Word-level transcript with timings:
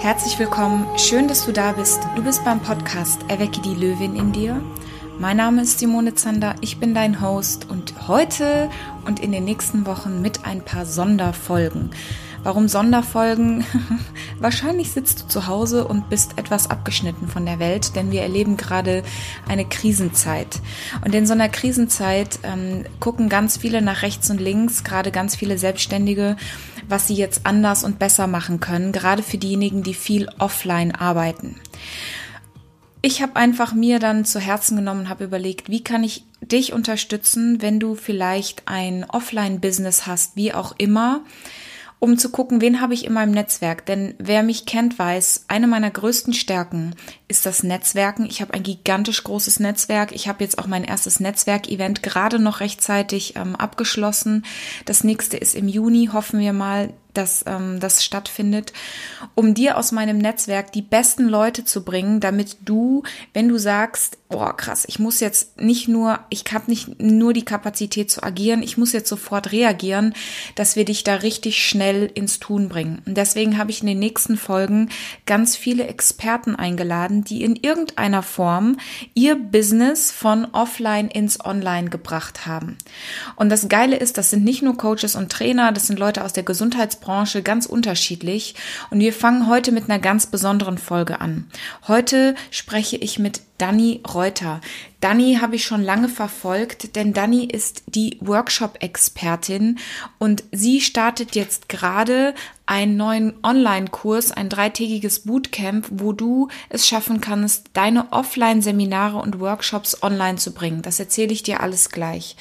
Herzlich 0.00 0.38
willkommen, 0.38 0.86
schön, 0.96 1.26
dass 1.26 1.44
du 1.44 1.52
da 1.52 1.72
bist. 1.72 2.00
Du 2.14 2.22
bist 2.22 2.44
beim 2.44 2.60
Podcast 2.60 3.20
Erwecke 3.26 3.60
die 3.60 3.74
Löwin 3.74 4.14
in 4.14 4.30
dir. 4.30 4.62
Mein 5.18 5.36
Name 5.36 5.62
ist 5.62 5.80
Simone 5.80 6.14
Zander, 6.14 6.54
ich 6.60 6.78
bin 6.78 6.94
dein 6.94 7.20
Host 7.20 7.68
und 7.68 8.06
heute 8.06 8.70
und 9.06 9.18
in 9.18 9.32
den 9.32 9.44
nächsten 9.44 9.86
Wochen 9.86 10.22
mit 10.22 10.44
ein 10.44 10.62
paar 10.62 10.86
Sonderfolgen. 10.86 11.90
Warum 12.44 12.68
Sonderfolgen? 12.68 13.64
Wahrscheinlich 14.38 14.92
sitzt 14.92 15.22
du 15.22 15.26
zu 15.26 15.46
Hause 15.48 15.86
und 15.86 16.08
bist 16.08 16.38
etwas 16.38 16.70
abgeschnitten 16.70 17.26
von 17.26 17.44
der 17.44 17.58
Welt, 17.58 17.96
denn 17.96 18.12
wir 18.12 18.22
erleben 18.22 18.56
gerade 18.56 19.02
eine 19.48 19.64
Krisenzeit. 19.64 20.60
Und 21.04 21.12
in 21.12 21.26
so 21.26 21.32
einer 21.32 21.48
Krisenzeit 21.48 22.38
ähm, 22.44 22.84
gucken 23.00 23.28
ganz 23.28 23.56
viele 23.56 23.82
nach 23.82 24.02
rechts 24.02 24.30
und 24.30 24.40
links, 24.40 24.84
gerade 24.84 25.10
ganz 25.10 25.34
viele 25.34 25.58
Selbstständige, 25.58 26.36
was 26.88 27.06
sie 27.06 27.14
jetzt 27.14 27.46
anders 27.46 27.84
und 27.84 27.98
besser 27.98 28.26
machen 28.26 28.60
können, 28.60 28.92
gerade 28.92 29.22
für 29.22 29.38
diejenigen, 29.38 29.82
die 29.82 29.94
viel 29.94 30.28
offline 30.38 30.94
arbeiten. 30.94 31.56
Ich 33.00 33.22
habe 33.22 33.36
einfach 33.36 33.74
mir 33.74 33.98
dann 34.00 34.24
zu 34.24 34.40
Herzen 34.40 34.76
genommen 34.76 35.02
und 35.02 35.08
habe 35.08 35.24
überlegt, 35.24 35.70
wie 35.70 35.84
kann 35.84 36.02
ich 36.02 36.24
dich 36.40 36.72
unterstützen, 36.72 37.62
wenn 37.62 37.78
du 37.78 37.94
vielleicht 37.94 38.62
ein 38.66 39.04
Offline-Business 39.08 40.06
hast, 40.06 40.34
wie 40.36 40.52
auch 40.52 40.74
immer, 40.78 41.20
um 42.00 42.16
zu 42.16 42.30
gucken, 42.30 42.60
wen 42.60 42.80
habe 42.80 42.94
ich 42.94 43.04
in 43.04 43.12
meinem 43.12 43.32
Netzwerk. 43.32 43.86
Denn 43.86 44.14
wer 44.18 44.42
mich 44.42 44.66
kennt, 44.66 44.98
weiß, 44.98 45.44
eine 45.48 45.66
meiner 45.66 45.90
größten 45.90 46.32
Stärken 46.32 46.94
ist 47.26 47.46
das 47.46 47.62
Netzwerken. 47.62 48.24
Ich 48.26 48.40
habe 48.40 48.54
ein 48.54 48.62
gigantisch 48.62 49.24
großes 49.24 49.60
Netzwerk. 49.60 50.12
Ich 50.12 50.28
habe 50.28 50.44
jetzt 50.44 50.58
auch 50.58 50.66
mein 50.66 50.84
erstes 50.84 51.20
Netzwerkevent 51.20 52.02
gerade 52.02 52.38
noch 52.38 52.60
rechtzeitig 52.60 53.36
ähm, 53.36 53.56
abgeschlossen. 53.56 54.44
Das 54.84 55.04
nächste 55.04 55.36
ist 55.36 55.54
im 55.54 55.68
Juni, 55.68 56.10
hoffen 56.12 56.40
wir 56.40 56.52
mal 56.52 56.92
dass 57.18 57.44
ähm, 57.46 57.80
das 57.80 58.04
stattfindet, 58.04 58.72
um 59.34 59.52
dir 59.52 59.76
aus 59.76 59.92
meinem 59.92 60.18
Netzwerk 60.18 60.72
die 60.72 60.82
besten 60.82 61.28
Leute 61.28 61.64
zu 61.64 61.84
bringen, 61.84 62.20
damit 62.20 62.56
du, 62.64 63.02
wenn 63.34 63.48
du 63.48 63.58
sagst, 63.58 64.18
boah, 64.28 64.56
krass, 64.56 64.84
ich 64.86 64.98
muss 64.98 65.20
jetzt 65.20 65.60
nicht 65.60 65.88
nur, 65.88 66.20
ich 66.30 66.44
habe 66.52 66.64
nicht 66.68 67.00
nur 67.00 67.32
die 67.32 67.44
Kapazität 67.44 68.10
zu 68.10 68.22
agieren, 68.22 68.62
ich 68.62 68.76
muss 68.76 68.92
jetzt 68.92 69.08
sofort 69.08 69.52
reagieren, 69.52 70.14
dass 70.54 70.76
wir 70.76 70.84
dich 70.84 71.02
da 71.02 71.16
richtig 71.16 71.66
schnell 71.66 72.10
ins 72.14 72.38
Tun 72.38 72.68
bringen. 72.68 73.02
Und 73.06 73.16
deswegen 73.16 73.58
habe 73.58 73.70
ich 73.70 73.80
in 73.80 73.86
den 73.88 73.98
nächsten 73.98 74.36
Folgen 74.36 74.90
ganz 75.26 75.56
viele 75.56 75.86
Experten 75.86 76.54
eingeladen, 76.54 77.24
die 77.24 77.42
in 77.42 77.56
irgendeiner 77.56 78.22
Form 78.22 78.76
ihr 79.14 79.34
Business 79.34 80.12
von 80.12 80.46
offline 80.52 81.08
ins 81.08 81.44
Online 81.44 81.90
gebracht 81.90 82.46
haben. 82.46 82.76
Und 83.34 83.48
das 83.48 83.68
Geile 83.68 83.96
ist, 83.96 84.18
das 84.18 84.30
sind 84.30 84.44
nicht 84.44 84.62
nur 84.62 84.76
Coaches 84.76 85.16
und 85.16 85.32
Trainer, 85.32 85.72
das 85.72 85.86
sind 85.86 85.98
Leute 85.98 86.24
aus 86.24 86.32
der 86.32 86.42
Gesundheitsbranche, 86.42 87.07
Branche 87.08 87.42
ganz 87.42 87.64
unterschiedlich 87.64 88.54
und 88.90 89.00
wir 89.00 89.14
fangen 89.14 89.48
heute 89.48 89.72
mit 89.72 89.84
einer 89.84 89.98
ganz 89.98 90.26
besonderen 90.26 90.76
Folge 90.76 91.22
an. 91.22 91.46
Heute 91.88 92.34
spreche 92.50 92.98
ich 92.98 93.18
mit 93.18 93.40
Dani 93.58 94.00
Reuter. 94.14 94.60
Dani 95.00 95.38
habe 95.40 95.56
ich 95.56 95.64
schon 95.64 95.82
lange 95.82 96.08
verfolgt, 96.08 96.96
denn 96.96 97.12
Dani 97.12 97.44
ist 97.44 97.82
die 97.86 98.18
Workshop-Expertin 98.20 99.78
und 100.18 100.44
sie 100.50 100.80
startet 100.80 101.36
jetzt 101.36 101.68
gerade 101.68 102.34
einen 102.66 102.96
neuen 102.96 103.34
Online-Kurs, 103.42 104.32
ein 104.32 104.48
dreitägiges 104.48 105.20
Bootcamp, 105.20 105.86
wo 105.90 106.12
du 106.12 106.48
es 106.68 106.86
schaffen 106.86 107.20
kannst, 107.20 107.70
deine 107.72 108.12
Offline-Seminare 108.12 109.18
und 109.18 109.40
Workshops 109.40 110.02
online 110.02 110.38
zu 110.38 110.52
bringen. 110.52 110.82
Das 110.82 111.00
erzähle 111.00 111.32
ich 111.32 111.42
dir 111.42 111.60
alles 111.60 111.90
gleich. 111.90 112.36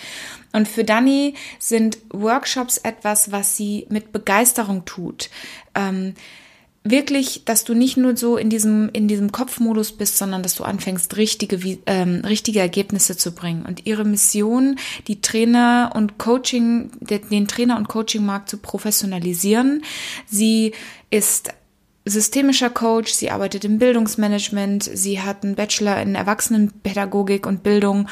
Und 0.52 0.68
für 0.68 0.84
Dani 0.84 1.36
sind 1.60 1.98
Workshops 2.10 2.78
etwas, 2.78 3.32
was 3.32 3.56
sie 3.58 3.86
mit 3.90 4.12
Begeisterung 4.12 4.86
tut. 4.86 5.30
Ähm, 5.76 6.16
wirklich, 6.90 7.44
dass 7.46 7.64
du 7.64 7.74
nicht 7.74 7.98
nur 7.98 8.16
so 8.18 8.38
in 8.38 8.50
diesem, 8.50 8.90
in 8.94 9.08
diesem 9.08 9.32
Kopfmodus 9.32 9.92
bist, 9.92 10.18
sondern 10.18 10.44
dass 10.44 10.56
du 10.56 10.64
anfängst, 10.64 11.18
richtige, 11.18 11.78
ähm, 11.86 12.22
richtige 12.26 12.60
Ergebnisse 12.60 13.18
zu 13.18 13.34
bringen. 13.34 13.66
Und 13.66 13.86
ihre 13.86 14.06
Mission, 14.06 14.78
die 15.08 15.22
Trainer 15.22 15.92
und 15.96 16.18
Coaching, 16.18 16.92
den 17.00 17.48
Trainer- 17.48 17.78
und 17.78 17.88
Coachingmarkt 17.88 18.50
zu 18.50 18.58
professionalisieren. 18.58 19.84
Sie 20.26 20.74
ist 21.10 21.50
systemischer 22.06 22.70
Coach, 22.70 23.12
sie 23.12 23.32
arbeitet 23.32 23.66
im 23.66 23.80
Bildungsmanagement, 23.80 24.84
sie 24.84 25.22
hat 25.22 25.44
einen 25.44 25.56
Bachelor 25.56 26.02
in 26.02 26.16
Erwachsenenpädagogik 26.16 27.46
und 27.46 27.64
Bildung 27.64 28.08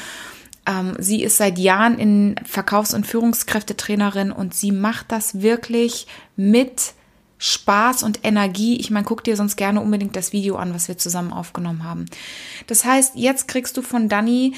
ähm, 0.66 0.94
sie 0.98 1.22
ist 1.22 1.36
seit 1.36 1.58
Jahren 1.58 1.98
in 1.98 2.34
Verkaufs- 2.44 2.92
und 2.92 3.06
Führungskräftetrainerin 3.06 4.32
und 4.32 4.52
sie 4.54 4.72
macht 4.72 5.12
das 5.12 5.40
wirklich 5.40 6.06
mit 6.34 6.94
Spaß 7.38 8.02
und 8.02 8.20
Energie. 8.22 8.76
Ich 8.76 8.90
meine, 8.90 9.04
guck 9.04 9.24
dir 9.24 9.36
sonst 9.36 9.56
gerne 9.56 9.80
unbedingt 9.80 10.16
das 10.16 10.32
Video 10.32 10.56
an, 10.56 10.74
was 10.74 10.88
wir 10.88 10.98
zusammen 10.98 11.32
aufgenommen 11.32 11.84
haben. 11.84 12.06
Das 12.66 12.84
heißt, 12.84 13.12
jetzt 13.16 13.48
kriegst 13.48 13.76
du 13.76 13.82
von 13.82 14.08
Dani 14.08 14.54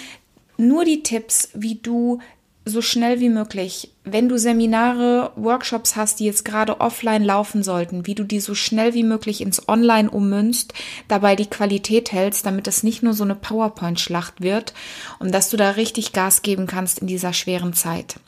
nur 0.56 0.84
die 0.84 1.02
Tipps, 1.02 1.50
wie 1.54 1.76
du 1.76 2.20
so 2.68 2.82
schnell 2.82 3.20
wie 3.20 3.28
möglich, 3.28 3.90
wenn 4.04 4.28
du 4.28 4.38
Seminare, 4.38 5.32
Workshops 5.36 5.96
hast, 5.96 6.20
die 6.20 6.24
jetzt 6.24 6.44
gerade 6.44 6.80
offline 6.80 7.24
laufen 7.24 7.62
sollten, 7.62 8.06
wie 8.06 8.14
du 8.14 8.24
die 8.24 8.40
so 8.40 8.54
schnell 8.54 8.94
wie 8.94 9.02
möglich 9.04 9.40
ins 9.40 9.68
Online 9.68 10.10
ummünzt, 10.10 10.74
dabei 11.08 11.34
die 11.36 11.46
Qualität 11.46 12.12
hältst, 12.12 12.46
damit 12.46 12.66
das 12.66 12.82
nicht 12.82 13.02
nur 13.02 13.14
so 13.14 13.24
eine 13.24 13.34
PowerPoint-Schlacht 13.34 14.40
wird 14.40 14.74
und 15.18 15.32
dass 15.32 15.50
du 15.50 15.56
da 15.56 15.70
richtig 15.70 16.12
Gas 16.12 16.42
geben 16.42 16.66
kannst 16.66 17.00
in 17.00 17.06
dieser 17.06 17.32
schweren 17.32 17.72
Zeit. 17.72 18.20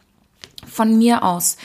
Von 0.67 0.99
mir 0.99 1.23
aus 1.23 1.57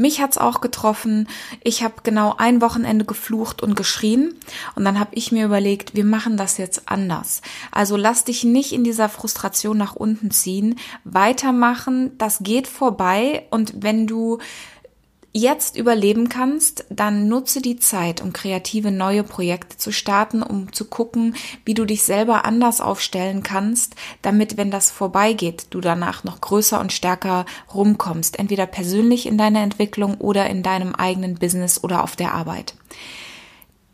mich 0.00 0.20
hat's 0.20 0.38
auch 0.38 0.60
getroffen. 0.60 1.28
Ich 1.62 1.82
habe 1.84 1.94
genau 2.02 2.34
ein 2.38 2.60
Wochenende 2.60 3.04
geflucht 3.04 3.62
und 3.62 3.76
geschrien 3.76 4.34
und 4.74 4.84
dann 4.84 4.98
habe 4.98 5.14
ich 5.14 5.30
mir 5.30 5.44
überlegt, 5.44 5.94
wir 5.94 6.04
machen 6.04 6.36
das 6.36 6.58
jetzt 6.58 6.82
anders. 6.86 7.42
Also 7.70 7.96
lass 7.96 8.24
dich 8.24 8.42
nicht 8.42 8.72
in 8.72 8.82
dieser 8.82 9.08
Frustration 9.08 9.76
nach 9.76 9.94
unten 9.94 10.30
ziehen, 10.30 10.78
weitermachen, 11.04 12.16
das 12.18 12.38
geht 12.40 12.66
vorbei 12.66 13.46
und 13.50 13.74
wenn 13.82 14.06
du 14.06 14.38
jetzt 15.32 15.76
überleben 15.76 16.28
kannst, 16.28 16.84
dann 16.90 17.28
nutze 17.28 17.62
die 17.62 17.78
Zeit, 17.78 18.20
um 18.20 18.32
kreative 18.32 18.90
neue 18.90 19.22
Projekte 19.22 19.76
zu 19.76 19.92
starten, 19.92 20.42
um 20.42 20.72
zu 20.72 20.86
gucken, 20.86 21.36
wie 21.64 21.74
du 21.74 21.84
dich 21.84 22.02
selber 22.02 22.44
anders 22.44 22.80
aufstellen 22.80 23.42
kannst, 23.42 23.94
damit, 24.22 24.56
wenn 24.56 24.70
das 24.70 24.90
vorbeigeht, 24.90 25.68
du 25.70 25.80
danach 25.80 26.24
noch 26.24 26.40
größer 26.40 26.80
und 26.80 26.92
stärker 26.92 27.46
rumkommst, 27.72 28.38
entweder 28.38 28.66
persönlich 28.66 29.26
in 29.26 29.38
deiner 29.38 29.62
Entwicklung 29.62 30.16
oder 30.16 30.48
in 30.50 30.62
deinem 30.62 30.94
eigenen 30.94 31.36
Business 31.36 31.82
oder 31.82 32.02
auf 32.02 32.16
der 32.16 32.34
Arbeit. 32.34 32.74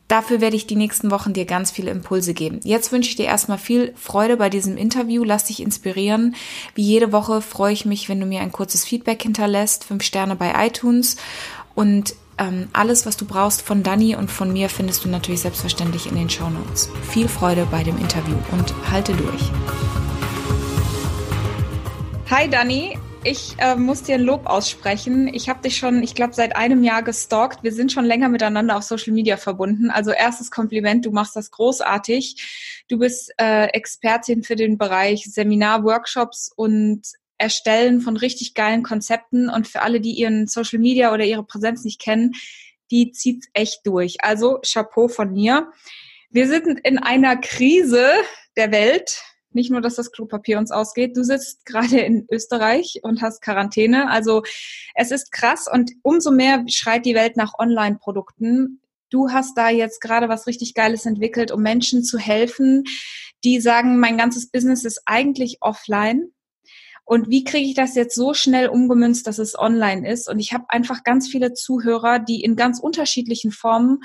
Dafür 0.09 0.41
werde 0.41 0.55
ich 0.55 0.67
die 0.67 0.77
nächsten 0.77 1.11
Wochen 1.11 1.33
dir 1.33 1.47
ganz 1.47 1.72
viele 1.72 1.91
Impulse 1.91 2.33
geben. 2.33 2.61
Jetzt 2.62 2.93
wünsche 2.93 3.11
ich 3.11 3.17
dir 3.17 3.27
erstmal 3.27 3.59
viel 3.59 3.93
Freude 3.97 4.37
bei 4.37 4.49
diesem 4.49 4.77
Interview. 4.77 5.25
Lass 5.25 5.44
dich 5.44 5.61
inspirieren. 5.61 6.37
Wie 6.75 6.83
jede 6.83 7.11
Woche 7.11 7.43
freue 7.43 7.72
ich 7.72 7.84
mich, 7.84 8.09
wenn 8.09 8.21
du 8.21 8.27
mir 8.27 8.41
ein 8.41 8.53
kurzes 8.53 8.84
Feedback 8.84 9.22
hinterlässt. 9.22 9.84
Fünf 9.84 10.05
Sterne 10.05 10.37
bei 10.37 10.66
iTunes. 10.66 11.16
Und 11.75 12.15
ähm, 12.39 12.69
alles, 12.72 13.05
was 13.05 13.16
du 13.16 13.25
brauchst 13.25 13.62
von 13.62 13.83
Dani 13.83 14.15
und 14.15 14.31
von 14.31 14.53
mir, 14.53 14.69
findest 14.69 15.05
du 15.05 15.09
natürlich 15.09 15.41
selbstverständlich 15.41 16.06
in 16.06 16.15
den 16.15 16.31
Show 16.31 16.50
Notes. 16.50 16.89
Viel 17.11 17.28
Freude 17.28 17.66
bei 17.71 17.83
dem 17.83 17.99
Interview 17.99 18.37
und 18.53 18.75
halte 18.91 19.12
durch. 19.15 19.50
Hi 22.31 22.49
Dani, 22.49 22.99
ich 23.26 23.56
äh, 23.59 23.75
muss 23.75 24.04
dir 24.04 24.14
ein 24.14 24.22
Lob 24.22 24.47
aussprechen. 24.47 25.32
Ich 25.32 25.48
habe 25.48 25.60
dich 25.60 25.76
schon, 25.76 26.03
ich 26.03 26.14
glaube, 26.14 26.34
seit 26.34 26.54
einem 26.54 26.84
Jahr 26.84 27.03
gestalkt. 27.03 27.62
Wir 27.62 27.72
sind 27.72 27.91
schon 27.92 28.04
länger 28.04 28.28
miteinander 28.28 28.76
auf 28.76 28.84
Social 28.84 29.12
Media 29.12 29.37
verbunden. 29.37 29.91
Also 29.91 30.12
erstes 30.12 30.50
Kompliment, 30.50 31.04
du 31.04 31.10
machst 31.10 31.34
das 31.34 31.50
großartig. 31.50 32.84
Du 32.88 32.98
bist 32.98 33.32
äh, 33.38 33.66
Expertin 33.66 34.44
für 34.44 34.54
den 34.54 34.78
Bereich 34.78 35.25
Seminar, 35.25 35.82
Workshops 35.84 36.53
und 36.54 37.03
Erstellen 37.38 38.00
von 38.00 38.16
richtig 38.16 38.54
geilen 38.54 38.82
Konzepten. 38.82 39.50
Und 39.50 39.66
für 39.66 39.82
alle, 39.82 40.00
die 40.00 40.12
ihren 40.12 40.47
Social 40.47 40.78
Media 40.78 41.12
oder 41.12 41.25
ihre 41.25 41.44
Präsenz 41.44 41.84
nicht 41.84 42.00
kennen, 42.00 42.32
die 42.91 43.10
zieht 43.10 43.47
echt 43.53 43.81
durch. 43.84 44.18
Also 44.22 44.60
Chapeau 44.65 45.09
von 45.09 45.33
mir. 45.33 45.72
Wir 46.30 46.47
sind 46.47 46.80
in 46.80 46.98
einer 46.98 47.36
Krise 47.36 48.09
der 48.56 48.71
Welt 48.71 49.22
nicht 49.56 49.70
nur, 49.70 49.80
dass 49.80 49.97
das 49.97 50.12
Klopapier 50.12 50.58
uns 50.58 50.70
ausgeht. 50.70 51.16
Du 51.16 51.24
sitzt 51.24 51.66
gerade 51.66 51.98
in 51.98 52.26
Österreich 52.30 53.00
und 53.03 53.22
hast 53.22 53.42
Quarantäne. 53.42 54.08
Also 54.08 54.44
es 54.94 55.10
ist 55.10 55.32
krass 55.32 55.66
und 55.70 55.91
umso 56.03 56.30
mehr 56.30 56.62
schreit 56.68 57.04
die 57.04 57.16
Welt 57.16 57.36
nach 57.36 57.54
Online-Produkten. 57.58 58.80
Du 59.10 59.30
hast 59.30 59.56
da 59.56 59.68
jetzt 59.70 60.00
gerade 60.00 60.28
was 60.28 60.47
richtig 60.47 60.74
Geiles 60.74 61.06
entwickelt, 61.06 61.50
um 61.50 61.62
Menschen 61.62 62.04
zu 62.04 62.18
helfen, 62.18 62.84
die 63.42 63.60
sagen, 63.60 63.98
mein 63.98 64.18
ganzes 64.18 64.50
Business 64.50 64.84
ist 64.84 65.03
eigentlich 65.06 65.58
offline. 65.60 66.28
Und 67.04 67.30
wie 67.30 67.44
kriege 67.44 67.68
ich 67.68 67.74
das 67.74 67.94
jetzt 67.94 68.16
so 68.16 68.34
schnell 68.34 68.68
umgemünzt, 68.68 69.26
dass 69.26 69.38
es 69.38 69.56
online 69.56 70.08
ist? 70.08 70.28
Und 70.28 70.41
ich 70.41 70.53
habe 70.53 70.64
einfach 70.68 71.04
ganz 71.04 71.28
viele 71.28 71.54
Zuhörer, 71.54 72.18
die 72.18 72.42
in 72.42 72.56
ganz 72.56 72.80
unterschiedlichen 72.80 73.53
Formen 73.53 74.00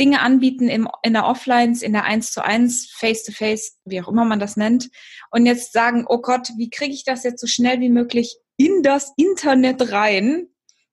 Dinge 0.00 0.20
anbieten 0.20 0.68
im, 0.68 0.88
in 1.02 1.12
der 1.12 1.26
Offlines, 1.26 1.82
in 1.82 1.92
der 1.92 2.04
1 2.04 2.32
zu 2.32 2.42
1, 2.42 2.90
Face 2.90 3.22
to 3.22 3.32
Face, 3.32 3.78
wie 3.84 4.00
auch 4.00 4.08
immer 4.08 4.24
man 4.24 4.40
das 4.40 4.56
nennt. 4.56 4.88
Und 5.30 5.46
jetzt 5.46 5.72
sagen, 5.72 6.06
oh 6.08 6.18
Gott, 6.18 6.48
wie 6.56 6.70
kriege 6.70 6.94
ich 6.94 7.04
das 7.04 7.22
jetzt 7.22 7.40
so 7.40 7.46
schnell 7.46 7.80
wie 7.80 7.90
möglich 7.90 8.36
in 8.56 8.82
das 8.82 9.12
Internet 9.16 9.92
rein? 9.92 10.48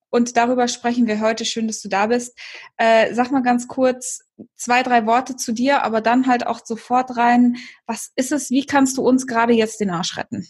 Und 0.10 0.38
darüber 0.38 0.68
sprechen 0.68 1.08
wir 1.08 1.22
heute. 1.22 1.46
Schön, 1.46 1.68
dass 1.68 1.82
du 1.82 1.90
da 1.90 2.08
bist. 2.08 2.38
Äh, 2.78 3.14
sag 3.14 3.32
mal 3.32 3.44
ganz 3.44 3.68
kurz 3.68 4.22
zwei, 4.56 4.84
drei 4.84 5.06
Worte 5.06 5.36
zu 5.36 5.54
dir, 5.54 5.84
aber 5.84 6.02
dann 6.02 6.28
halt 6.28 6.46
auch 6.46 6.62
sofort 6.64 7.18
rein. 7.18 7.58
Was 7.86 8.12
ist 8.16 8.32
es? 8.32 8.50
Wie 8.50 8.66
kannst 8.66 8.98
du 8.98 9.02
uns 9.02 9.26
gerade 9.26 9.54
jetzt 9.54 9.80
den 9.80 9.90
Arsch 9.90 10.18
retten? 10.18 10.48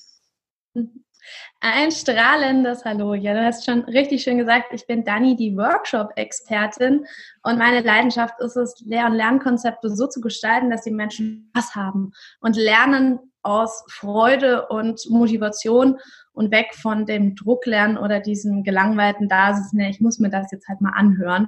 Ein 1.59 1.91
strahlendes 1.91 2.85
Hallo. 2.85 3.13
Ja, 3.13 3.33
du 3.33 3.43
hast 3.43 3.65
schon 3.65 3.81
richtig 3.85 4.23
schön 4.23 4.37
gesagt, 4.37 4.73
ich 4.73 4.85
bin 4.85 5.03
Dani, 5.03 5.35
die 5.35 5.55
Workshop-Expertin. 5.57 7.05
Und 7.43 7.57
meine 7.57 7.81
Leidenschaft 7.81 8.39
ist 8.39 8.55
es, 8.55 8.81
Lehr- 8.85 9.07
und 9.07 9.13
Lernkonzepte 9.13 9.89
so 9.89 10.07
zu 10.07 10.21
gestalten, 10.21 10.69
dass 10.69 10.83
die 10.83 10.91
Menschen 10.91 11.49
Spaß 11.55 11.75
haben 11.75 12.13
und 12.39 12.55
lernen 12.55 13.19
aus 13.41 13.83
Freude 13.89 14.67
und 14.67 15.01
Motivation 15.09 15.99
und 16.33 16.51
weg 16.51 16.75
von 16.75 17.05
dem 17.05 17.35
Drucklernen 17.35 17.97
oder 17.97 18.19
diesem 18.19 18.63
gelangweilten 18.63 19.27
Dasein, 19.27 19.79
ich 19.89 20.01
muss 20.01 20.19
mir 20.19 20.29
das 20.29 20.51
jetzt 20.51 20.67
halt 20.67 20.81
mal 20.81 20.93
anhören, 20.93 21.47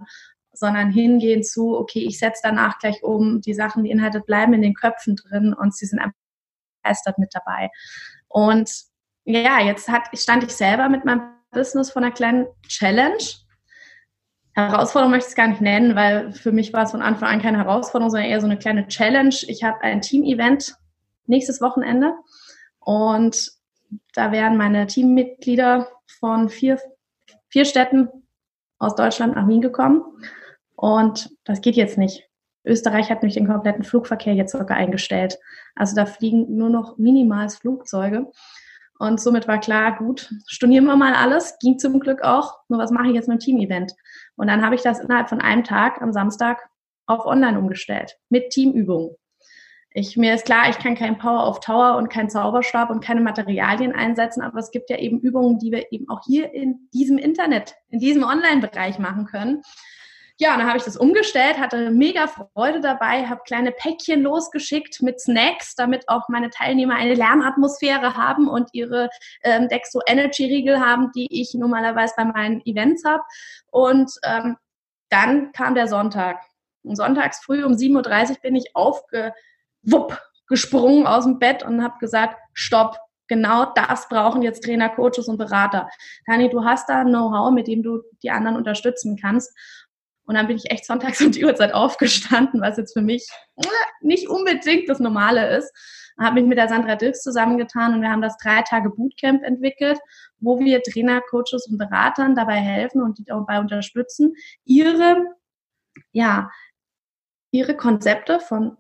sondern 0.53 0.91
hingehen 0.91 1.43
zu, 1.43 1.77
okay, 1.77 1.99
ich 1.99 2.17
setze 2.17 2.41
danach 2.43 2.79
gleich 2.79 3.03
um, 3.03 3.41
die 3.41 3.53
Sachen, 3.53 3.83
die 3.83 3.91
Inhalte 3.91 4.21
bleiben 4.21 4.53
in 4.53 4.61
den 4.61 4.73
Köpfen 4.73 5.15
drin 5.15 5.53
und 5.53 5.75
sie 5.75 5.85
sind 5.85 5.99
einfach 5.99 6.17
begeistert 6.81 7.17
mit 7.17 7.29
dabei. 7.33 7.69
Und 8.27 8.69
ja, 9.37 9.59
jetzt 9.59 9.87
hat, 9.89 10.03
stand 10.13 10.43
ich 10.43 10.55
selber 10.55 10.89
mit 10.89 11.05
meinem 11.05 11.21
Business 11.51 11.91
von 11.91 12.03
einer 12.03 12.13
kleinen 12.13 12.47
Challenge. 12.67 13.23
Herausforderung 14.53 15.11
möchte 15.11 15.27
ich 15.27 15.31
es 15.31 15.35
gar 15.35 15.47
nicht 15.47 15.61
nennen, 15.61 15.95
weil 15.95 16.31
für 16.33 16.51
mich 16.51 16.73
war 16.73 16.83
es 16.83 16.91
von 16.91 17.01
Anfang 17.01 17.29
an 17.29 17.41
keine 17.41 17.59
Herausforderung, 17.59 18.09
sondern 18.09 18.29
eher 18.29 18.41
so 18.41 18.47
eine 18.47 18.57
kleine 18.57 18.87
Challenge. 18.87 19.35
Ich 19.47 19.63
habe 19.63 19.81
ein 19.81 20.01
Team-Event 20.01 20.75
nächstes 21.27 21.61
Wochenende 21.61 22.13
und 22.79 23.51
da 24.13 24.31
werden 24.31 24.57
meine 24.57 24.87
Teammitglieder 24.87 25.87
von 26.19 26.49
vier, 26.49 26.79
vier 27.49 27.65
Städten 27.65 28.09
aus 28.79 28.95
Deutschland 28.95 29.35
nach 29.35 29.47
Wien 29.47 29.61
gekommen 29.61 30.03
und 30.75 31.29
das 31.43 31.61
geht 31.61 31.75
jetzt 31.75 31.97
nicht. 31.97 32.27
Österreich 32.65 33.09
hat 33.09 33.21
nämlich 33.21 33.35
den 33.35 33.47
kompletten 33.47 33.83
Flugverkehr 33.83 34.33
jetzt 34.33 34.51
sogar 34.51 34.77
eingestellt. 34.77 35.37
Also 35.75 35.95
da 35.95 36.05
fliegen 36.05 36.57
nur 36.57 36.69
noch 36.69 36.97
minimal 36.97 37.49
Flugzeuge. 37.49 38.31
Und 38.99 39.21
somit 39.21 39.47
war 39.47 39.59
klar, 39.59 39.97
gut, 39.97 40.29
stornieren 40.45 40.85
wir 40.85 40.97
mal 40.97 41.13
alles. 41.13 41.57
Ging 41.59 41.79
zum 41.79 41.99
Glück 42.01 42.21
auch. 42.21 42.59
Nur 42.67 42.79
was 42.79 42.91
mache 42.91 43.07
ich 43.07 43.13
jetzt 43.13 43.29
mit 43.29 43.41
dem 43.41 43.45
Team-Event? 43.45 43.93
Und 44.35 44.47
dann 44.47 44.63
habe 44.63 44.75
ich 44.75 44.81
das 44.81 44.99
innerhalb 44.99 45.29
von 45.29 45.39
einem 45.39 45.63
Tag 45.63 46.01
am 46.01 46.11
Samstag 46.11 46.69
auf 47.07 47.25
online 47.25 47.57
umgestellt. 47.57 48.17
Mit 48.29 48.49
Teamübungen. 48.49 49.15
Ich, 49.91 50.17
mir 50.17 50.35
ist 50.35 50.45
klar, 50.45 50.69
ich 50.69 50.77
kann 50.77 50.95
kein 50.95 51.17
Power 51.17 51.47
of 51.47 51.61
Tower 51.61 51.97
und 51.97 52.09
kein 52.09 52.29
Zauberstab 52.29 52.89
und 52.89 53.03
keine 53.03 53.21
Materialien 53.21 53.93
einsetzen, 53.93 54.41
aber 54.41 54.59
es 54.59 54.69
gibt 54.69 54.89
ja 54.89 54.97
eben 54.97 55.19
Übungen, 55.19 55.57
die 55.57 55.71
wir 55.71 55.91
eben 55.91 56.07
auch 56.09 56.21
hier 56.25 56.53
in 56.53 56.89
diesem 56.93 57.17
Internet, 57.17 57.75
in 57.87 57.99
diesem 57.99 58.23
Online-Bereich 58.23 58.99
machen 58.99 59.25
können. 59.25 59.63
Ja, 60.41 60.53
und 60.53 60.59
dann 60.59 60.67
habe 60.69 60.77
ich 60.77 60.85
das 60.85 60.95
umgestellt, 60.95 61.59
hatte 61.59 61.91
mega 61.91 62.27
Freude 62.27 62.79
dabei, 62.79 63.27
habe 63.27 63.41
kleine 63.45 63.73
Päckchen 63.73 64.21
losgeschickt 64.21 65.01
mit 65.01 65.19
Snacks, 65.19 65.75
damit 65.75 66.07
auch 66.07 66.29
meine 66.29 66.49
Teilnehmer 66.49 66.95
eine 66.95 67.13
Lernatmosphäre 67.13 68.15
haben 68.15 68.47
und 68.47 68.69
ihre 68.71 69.09
ähm, 69.43 69.67
Dexo 69.67 69.99
Energy 70.07 70.45
Riegel 70.45 70.79
haben, 70.79 71.11
die 71.13 71.27
ich 71.29 71.53
normalerweise 71.55 72.13
bei 72.15 72.23
meinen 72.23 72.61
Events 72.65 73.03
habe. 73.03 73.21
Und 73.69 74.11
ähm, 74.23 74.55
dann 75.09 75.51
kam 75.51 75.75
der 75.75 75.89
Sonntag. 75.89 76.41
Und 76.83 76.95
sonntags 76.95 77.43
früh 77.43 77.65
um 77.65 77.73
7.30 77.73 78.29
Uhr 78.29 78.35
bin 78.41 78.55
ich 78.55 78.73
aufgewupp 78.75 80.21
gesprungen 80.47 81.05
aus 81.05 81.25
dem 81.25 81.39
Bett 81.39 81.63
und 81.63 81.83
habe 81.83 81.97
gesagt, 81.99 82.37
stopp, 82.53 82.97
genau 83.27 83.65
das 83.75 84.07
brauchen 84.07 84.41
jetzt 84.41 84.63
Trainer, 84.63 84.87
Coaches 84.87 85.27
und 85.27 85.37
Berater. 85.37 85.89
Tani, 86.25 86.49
du 86.49 86.63
hast 86.63 86.87
da 86.87 87.03
Know-how, 87.03 87.51
mit 87.51 87.67
dem 87.67 87.83
du 87.83 88.01
die 88.23 88.31
anderen 88.31 88.55
unterstützen 88.55 89.17
kannst. 89.21 89.53
Und 90.29 90.35
dann 90.35 90.45
bin 90.45 90.57
ich 90.57 90.69
echt 90.69 90.85
sonntags 90.85 91.19
um 91.25 91.31
die 91.31 91.43
Uhrzeit 91.43 91.73
aufgestanden, 91.73 92.61
was 92.61 92.77
jetzt 92.77 92.93
für 92.93 93.01
mich 93.01 93.27
äh, 93.57 93.67
nicht 94.01 94.29
unbedingt 94.29 94.87
das 94.87 94.99
Normale 94.99 95.57
ist. 95.57 95.73
Habe 96.19 96.35
mich 96.35 96.45
mit 96.45 96.59
der 96.59 96.67
Sandra 96.67 96.95
Dirks 96.95 97.23
zusammengetan 97.23 97.95
und 97.95 98.01
wir 98.03 98.11
haben 98.11 98.21
das 98.21 98.37
drei 98.37 98.61
Tage 98.61 98.91
Bootcamp 98.91 99.41
entwickelt, 99.43 99.97
wo 100.37 100.59
wir 100.59 100.83
Trainer, 100.83 101.21
Coaches 101.21 101.67
und 101.67 101.79
Beratern 101.79 102.35
dabei 102.35 102.57
helfen 102.57 103.01
und 103.01 103.17
die 103.17 103.23
dabei 103.23 103.59
unterstützen, 103.59 104.35
ihre, 104.65 105.17
ja, 106.11 106.51
ihre 107.49 107.75
Konzepte 107.75 108.39
von 108.39 108.77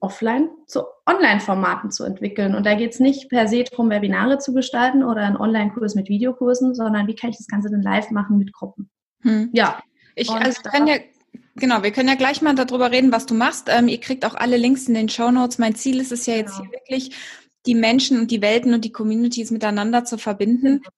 offline 0.00 0.50
zu 0.66 0.82
Online-Formaten 1.06 1.90
zu 1.90 2.04
entwickeln. 2.04 2.54
Und 2.54 2.66
da 2.66 2.74
geht 2.74 2.92
es 2.92 3.00
nicht 3.00 3.30
per 3.30 3.48
se 3.48 3.64
darum, 3.64 3.88
Webinare 3.88 4.36
zu 4.38 4.52
gestalten 4.52 5.02
oder 5.02 5.22
einen 5.22 5.38
Online-Kurs 5.38 5.94
mit 5.94 6.10
Videokursen, 6.10 6.74
sondern 6.74 7.06
wie 7.06 7.14
kann 7.14 7.30
ich 7.30 7.38
das 7.38 7.46
Ganze 7.46 7.70
denn 7.70 7.80
live 7.80 8.10
machen 8.10 8.36
mit 8.36 8.52
Gruppen. 8.52 8.90
Hm. 9.22 9.48
Ja, 9.54 9.80
ich, 10.16 10.30
also 10.30 10.60
ich 10.64 10.72
kann 10.72 10.86
ja, 10.86 10.96
genau, 11.54 11.82
wir 11.82 11.92
können 11.92 12.08
ja 12.08 12.14
gleich 12.14 12.42
mal 12.42 12.54
darüber 12.54 12.90
reden, 12.90 13.12
was 13.12 13.26
du 13.26 13.34
machst. 13.34 13.68
Ähm, 13.68 13.86
ihr 13.86 14.00
kriegt 14.00 14.24
auch 14.24 14.34
alle 14.34 14.56
Links 14.56 14.88
in 14.88 14.94
den 14.94 15.08
Show 15.08 15.30
Notes. 15.30 15.58
Mein 15.58 15.76
Ziel 15.76 16.00
ist 16.00 16.10
es 16.10 16.26
ja 16.26 16.34
jetzt 16.34 16.56
genau. 16.56 16.70
hier 16.70 16.80
wirklich, 16.80 17.16
die 17.66 17.74
Menschen 17.74 18.18
und 18.18 18.30
die 18.30 18.42
Welten 18.42 18.74
und 18.74 18.84
die 18.84 18.92
Communities 18.92 19.50
miteinander 19.50 20.04
zu 20.04 20.18
verbinden. 20.18 20.78
Genau. 20.78 20.90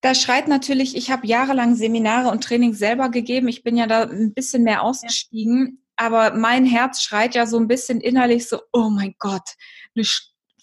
Da 0.00 0.14
schreit 0.14 0.48
natürlich, 0.48 0.96
ich 0.96 1.10
habe 1.10 1.26
jahrelang 1.26 1.74
Seminare 1.74 2.30
und 2.30 2.44
Trainings 2.44 2.78
selber 2.78 3.08
gegeben. 3.08 3.48
Ich 3.48 3.62
bin 3.62 3.76
ja 3.76 3.86
da 3.86 4.02
ein 4.02 4.34
bisschen 4.34 4.62
mehr 4.62 4.82
ausgestiegen. 4.82 5.82
Aber 5.96 6.34
mein 6.34 6.66
Herz 6.66 7.02
schreit 7.02 7.34
ja 7.34 7.46
so 7.46 7.58
ein 7.58 7.68
bisschen 7.68 8.00
innerlich 8.00 8.48
so, 8.48 8.60
oh 8.72 8.90
mein 8.90 9.14
Gott, 9.18 9.54
eine 9.94 10.04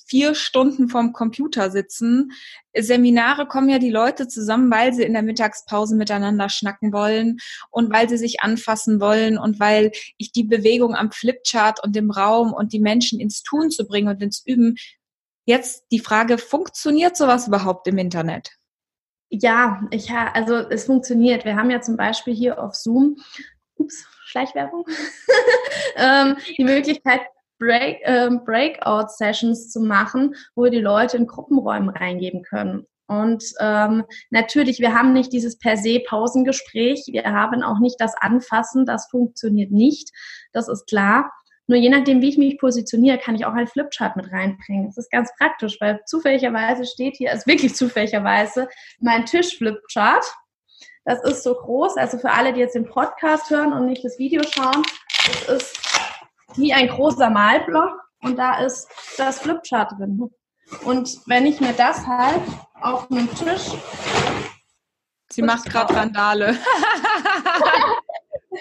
vier 0.07 0.35
Stunden 0.35 0.89
vorm 0.89 1.13
Computer 1.13 1.71
sitzen. 1.71 2.31
Seminare 2.75 3.47
kommen 3.47 3.69
ja 3.69 3.79
die 3.79 3.89
Leute 3.89 4.27
zusammen, 4.27 4.71
weil 4.71 4.93
sie 4.93 5.03
in 5.03 5.13
der 5.13 5.21
Mittagspause 5.21 5.95
miteinander 5.95 6.49
schnacken 6.49 6.93
wollen 6.93 7.37
und 7.69 7.91
weil 7.91 8.09
sie 8.09 8.17
sich 8.17 8.41
anfassen 8.41 8.99
wollen 8.99 9.37
und 9.37 9.59
weil 9.59 9.91
ich 10.17 10.31
die 10.31 10.43
Bewegung 10.43 10.95
am 10.95 11.11
Flipchart 11.11 11.83
und 11.83 11.95
im 11.95 12.11
Raum 12.11 12.53
und 12.53 12.73
die 12.73 12.79
Menschen 12.79 13.19
ins 13.19 13.43
Tun 13.43 13.69
zu 13.71 13.85
bringen 13.85 14.07
und 14.07 14.21
ins 14.21 14.43
Üben. 14.45 14.75
Jetzt 15.45 15.85
die 15.91 15.99
Frage, 15.99 16.37
funktioniert 16.37 17.17
sowas 17.17 17.47
überhaupt 17.47 17.87
im 17.87 17.97
Internet? 17.97 18.51
Ja, 19.29 19.87
ich 19.89 20.11
ha 20.11 20.27
also 20.33 20.55
es 20.55 20.85
funktioniert. 20.85 21.43
Wir 21.43 21.55
haben 21.55 21.71
ja 21.71 21.81
zum 21.81 21.97
Beispiel 21.97 22.35
hier 22.35 22.61
auf 22.61 22.75
Zoom, 22.75 23.17
ups, 23.75 24.05
Schleichwerbung, 24.25 24.85
ähm, 25.95 26.37
die 26.57 26.63
Möglichkeit, 26.63 27.21
Break, 27.63 27.99
äh, 28.03 28.29
Breakout-Sessions 28.45 29.71
zu 29.71 29.81
machen, 29.81 30.35
wo 30.55 30.63
wir 30.63 30.71
die 30.71 30.81
Leute 30.81 31.17
in 31.17 31.27
Gruppenräumen 31.27 31.89
reingeben 31.89 32.43
können. 32.43 32.85
Und 33.07 33.43
ähm, 33.59 34.05
natürlich, 34.29 34.79
wir 34.79 34.93
haben 34.93 35.13
nicht 35.13 35.33
dieses 35.33 35.57
per 35.57 35.77
se 35.77 35.99
Pausengespräch, 36.07 37.03
wir 37.11 37.25
haben 37.25 37.61
auch 37.61 37.79
nicht 37.79 37.99
das 37.99 38.15
Anfassen, 38.19 38.85
das 38.85 39.07
funktioniert 39.09 39.71
nicht, 39.71 40.09
das 40.53 40.67
ist 40.67 40.87
klar. 40.87 41.31
Nur 41.67 41.79
je 41.79 41.89
nachdem, 41.89 42.21
wie 42.21 42.29
ich 42.29 42.37
mich 42.37 42.57
positioniere, 42.57 43.17
kann 43.17 43.35
ich 43.35 43.45
auch 43.45 43.53
ein 43.53 43.67
Flipchart 43.67 44.17
mit 44.17 44.31
reinbringen. 44.31 44.87
Das 44.87 44.97
ist 44.97 45.11
ganz 45.11 45.31
praktisch, 45.37 45.77
weil 45.79 46.01
zufälligerweise 46.05 46.85
steht 46.85 47.15
hier, 47.17 47.31
also 47.31 47.45
wirklich 47.45 47.75
zufälligerweise, 47.75 48.67
mein 48.99 49.25
Tisch-Flipchart. 49.25 50.25
Das 51.05 51.23
ist 51.23 51.43
so 51.43 51.53
groß, 51.53 51.97
also 51.97 52.17
für 52.17 52.31
alle, 52.31 52.53
die 52.53 52.61
jetzt 52.61 52.75
den 52.75 52.85
Podcast 52.85 53.49
hören 53.49 53.73
und 53.73 53.85
nicht 53.85 54.03
das 54.03 54.17
Video 54.19 54.41
schauen, 54.43 54.83
das 55.47 55.63
ist 55.63 55.92
wie 56.57 56.73
ein 56.73 56.87
großer 56.87 57.29
Malblock 57.29 57.99
und 58.21 58.37
da 58.37 58.59
ist 58.59 58.87
das 59.17 59.39
Flipchart 59.39 59.91
drin. 59.97 60.29
Und 60.83 61.19
wenn 61.27 61.45
ich 61.45 61.59
mir 61.59 61.73
das 61.73 62.05
halt 62.07 62.41
auf 62.81 63.09
einem 63.11 63.29
Tisch. 63.35 63.71
Sie 65.29 65.41
macht 65.41 65.65
gerade 65.65 65.93
Randale. 65.95 66.57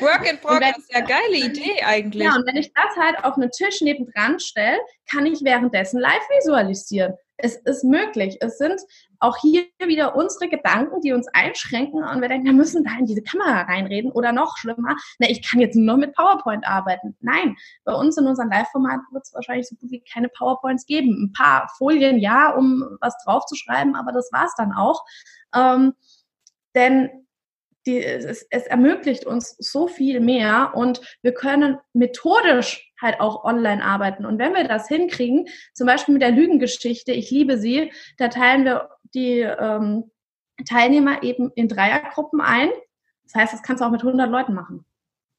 Work 0.01 0.31
in 0.31 0.39
Progress, 0.41 0.89
ja 0.89 1.01
geile 1.01 1.37
Idee 1.37 1.83
eigentlich. 1.85 2.25
Ja, 2.25 2.35
und 2.35 2.47
wenn 2.47 2.57
ich 2.57 2.73
das 2.73 2.97
halt 2.97 3.23
auf 3.25 3.35
einen 3.37 3.51
Tisch 3.51 3.83
nebendran 3.83 4.41
stelle, 4.41 4.79
kann 5.11 5.27
ich 5.27 5.45
währenddessen 5.45 6.01
live 6.01 6.23
visualisieren. 6.39 7.15
Es 7.37 7.57
ist 7.57 7.85
möglich. 7.85 8.39
Es 8.41 8.57
sind 8.59 8.81
auch 9.23 9.37
hier 9.37 9.65
wieder 9.79 10.17
unsere 10.17 10.49
Gedanken, 10.49 11.01
die 11.01 11.13
uns 11.13 11.29
einschränken 11.33 12.03
und 12.03 12.21
wir 12.21 12.29
denken, 12.29 12.47
wir 12.47 12.53
müssen 12.53 12.85
da 12.85 12.91
in 12.99 13.07
diese 13.07 13.23
Kamera 13.23 13.63
reinreden 13.63 14.11
oder 14.11 14.33
noch 14.33 14.57
schlimmer, 14.57 14.97
na, 15.19 15.29
ich 15.31 15.49
kann 15.49 15.61
jetzt 15.61 15.77
nur 15.77 15.97
mit 15.97 16.15
PowerPoint 16.15 16.67
arbeiten. 16.67 17.17
Nein, 17.21 17.57
bei 17.85 17.95
uns 17.95 18.17
in 18.17 18.27
unserem 18.27 18.51
Live-Format 18.51 19.01
wird 19.13 19.25
es 19.25 19.33
wahrscheinlich 19.33 19.69
so 19.69 19.77
gut 19.77 19.91
wie 19.91 20.03
keine 20.13 20.29
PowerPoints 20.29 20.87
geben. 20.87 21.25
Ein 21.25 21.33
paar 21.33 21.71
Folien, 21.79 22.19
ja, 22.19 22.51
um 22.51 22.85
was 23.01 23.15
draufzuschreiben, 23.25 23.95
aber 23.95 24.13
das 24.13 24.31
war 24.33 24.47
es 24.47 24.55
dann 24.57 24.73
auch. 24.73 25.05
Ähm, 25.55 25.95
denn 26.75 27.11
die, 27.87 28.03
es, 28.03 28.47
es 28.51 28.67
ermöglicht 28.67 29.27
uns 29.27 29.57
so 29.59 29.89
viel 29.89 30.21
mehr 30.21 30.73
und 30.75 31.01
wir 31.23 31.35
können 31.35 31.79
methodisch 31.93 32.93
halt 33.01 33.21
auch 33.21 33.45
online 33.45 33.85
arbeiten. 33.85 34.25
Und 34.25 34.39
wenn 34.39 34.55
wir 34.55 34.65
das 34.65 34.89
hinkriegen, 34.89 35.49
zum 35.75 35.87
Beispiel 35.87 36.15
mit 36.15 36.23
der 36.23 36.31
Lügengeschichte, 36.31 37.13
ich 37.13 37.31
liebe 37.31 37.59
sie, 37.59 37.93
da 38.19 38.29
teilen 38.29 38.65
wir 38.65 38.89
die 39.15 39.41
ähm, 39.41 40.11
Teilnehmer 40.69 41.23
eben 41.23 41.51
in 41.55 41.69
Dreiergruppen 41.69 42.41
ein. 42.41 42.71
Das 43.25 43.35
heißt, 43.35 43.53
das 43.53 43.63
kannst 43.63 43.81
du 43.81 43.87
auch 43.87 43.91
mit 43.91 44.03
100 44.03 44.31
Leuten 44.31 44.55
machen. 44.55 44.85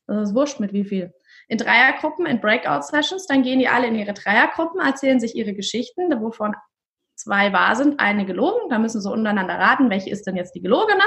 Das 0.07 0.29
ist 0.29 0.35
wurscht 0.35 0.59
mit 0.59 0.73
wie 0.73 0.83
viel. 0.83 1.13
In 1.47 1.57
Dreiergruppen, 1.57 2.25
in 2.25 2.41
Breakout-Sessions, 2.41 3.27
dann 3.27 3.43
gehen 3.43 3.59
die 3.59 3.67
alle 3.67 3.87
in 3.87 3.95
ihre 3.95 4.13
Dreiergruppen, 4.13 4.81
erzählen 4.81 5.19
sich 5.19 5.35
ihre 5.35 5.53
Geschichten, 5.53 6.09
wovon 6.21 6.55
zwei 7.15 7.53
wahr 7.53 7.75
sind, 7.75 7.99
eine 7.99 8.25
gelogen. 8.25 8.69
Da 8.69 8.79
müssen 8.79 9.01
sie 9.01 9.11
untereinander 9.11 9.55
raten, 9.55 9.89
welche 9.89 10.09
ist 10.09 10.25
denn 10.27 10.35
jetzt 10.35 10.55
die 10.55 10.61
gelogene. 10.61 11.03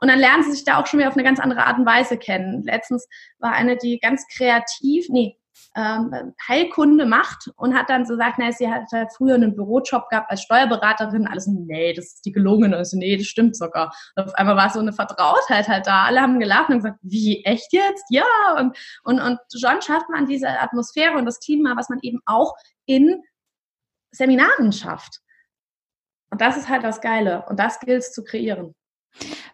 Und 0.00 0.08
dann 0.08 0.18
lernen 0.18 0.42
sie 0.42 0.52
sich 0.52 0.64
da 0.64 0.80
auch 0.80 0.86
schon 0.86 0.98
wieder 0.98 1.08
auf 1.08 1.16
eine 1.16 1.24
ganz 1.24 1.40
andere 1.40 1.64
Art 1.64 1.78
und 1.78 1.86
Weise 1.86 2.18
kennen. 2.18 2.62
Letztens 2.64 3.08
war 3.38 3.52
eine, 3.52 3.76
die 3.76 3.98
ganz 3.98 4.26
kreativ, 4.28 5.06
nee, 5.08 5.37
ähm, 5.76 6.34
Heilkunde 6.46 7.06
macht 7.06 7.50
und 7.56 7.74
hat 7.74 7.88
dann 7.88 8.06
so 8.06 8.14
gesagt, 8.14 8.36
na, 8.38 8.52
sie 8.52 8.68
hat 8.68 8.84
halt 8.92 9.12
früher 9.16 9.34
einen 9.34 9.54
Bürojob 9.54 10.08
gehabt 10.08 10.30
als 10.30 10.42
Steuerberaterin. 10.42 11.26
Alles, 11.26 11.46
nee, 11.46 11.92
das 11.92 12.06
ist 12.06 12.24
die 12.24 12.32
gelungene. 12.32 12.76
Also, 12.76 12.96
nee, 12.96 13.16
das 13.16 13.26
stimmt 13.26 13.56
sogar. 13.56 13.94
Und 14.16 14.24
auf 14.24 14.34
einmal 14.34 14.56
war 14.56 14.70
so 14.70 14.80
eine 14.80 14.92
Vertrautheit 14.92 15.68
halt 15.68 15.86
da. 15.86 16.04
Alle 16.04 16.20
haben 16.20 16.40
gelacht 16.40 16.70
und 16.70 16.76
gesagt, 16.76 16.98
wie, 17.02 17.44
echt 17.44 17.72
jetzt? 17.72 18.04
Ja. 18.10 18.24
Und, 18.58 18.76
und, 19.04 19.20
und 19.20 19.38
schon 19.56 19.80
schafft 19.82 20.08
man 20.10 20.26
diese 20.26 20.48
Atmosphäre 20.48 21.16
und 21.16 21.26
das 21.26 21.40
Klima, 21.40 21.76
was 21.76 21.88
man 21.88 21.98
eben 22.02 22.20
auch 22.26 22.54
in 22.86 23.22
Seminaren 24.10 24.72
schafft. 24.72 25.20
Und 26.30 26.40
das 26.40 26.56
ist 26.56 26.68
halt 26.68 26.84
das 26.84 27.00
Geile. 27.00 27.44
Und 27.48 27.58
das 27.58 27.80
gilt 27.80 28.02
es 28.02 28.12
zu 28.12 28.24
kreieren. 28.24 28.74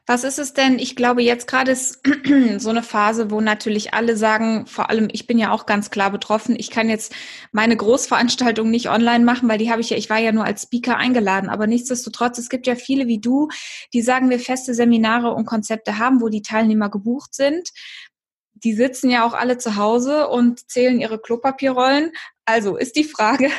Was 0.06 0.23
ist 0.23 0.38
es 0.38 0.52
denn? 0.52 0.78
Ich 0.78 0.96
glaube, 0.96 1.23
jetzt 1.23 1.46
gerade 1.46 1.73
ist 1.73 2.00
so 2.58 2.68
eine 2.68 2.82
Phase, 2.82 3.30
wo 3.30 3.40
natürlich 3.40 3.94
alle 3.94 4.18
sagen, 4.18 4.66
vor 4.66 4.90
allem 4.90 5.08
ich 5.11 5.26
bin 5.26 5.38
ja 5.38 5.50
auch 5.50 5.64
ganz 5.64 5.90
klar 5.90 6.11
betroffen. 6.11 6.56
Ich 6.58 6.70
kann 6.70 6.90
jetzt 6.90 7.14
meine 7.52 7.75
Großveranstaltung 7.75 8.70
nicht 8.70 8.90
online 8.90 9.25
machen, 9.25 9.49
weil 9.49 9.56
die 9.56 9.70
habe 9.70 9.80
ich 9.80 9.88
ja, 9.88 9.96
ich 9.96 10.11
war 10.11 10.18
ja 10.18 10.32
nur 10.32 10.44
als 10.44 10.64
Speaker 10.64 10.99
eingeladen. 10.99 11.49
Aber 11.49 11.66
nichtsdestotrotz, 11.66 12.37
es 12.37 12.50
gibt 12.50 12.66
ja 12.66 12.75
viele 12.75 13.06
wie 13.06 13.18
du, 13.18 13.49
die 13.94 14.02
sagen, 14.02 14.28
wir 14.28 14.40
feste 14.40 14.75
Seminare 14.75 15.32
und 15.32 15.46
Konzepte 15.46 15.99
haben, 15.99 16.20
wo 16.20 16.28
die 16.28 16.42
Teilnehmer 16.42 16.90
gebucht 16.90 17.34
sind. 17.34 17.70
Die 18.52 18.75
sitzen 18.75 19.08
ja 19.11 19.26
auch 19.26 19.32
alle 19.32 19.56
zu 19.56 19.76
Hause 19.76 20.28
und 20.28 20.70
zählen 20.70 21.00
ihre 21.00 21.18
Klopapierrollen. 21.18 22.12
Also 22.44 22.76
ist 22.76 22.96
die 22.96 23.04
Frage, 23.04 23.50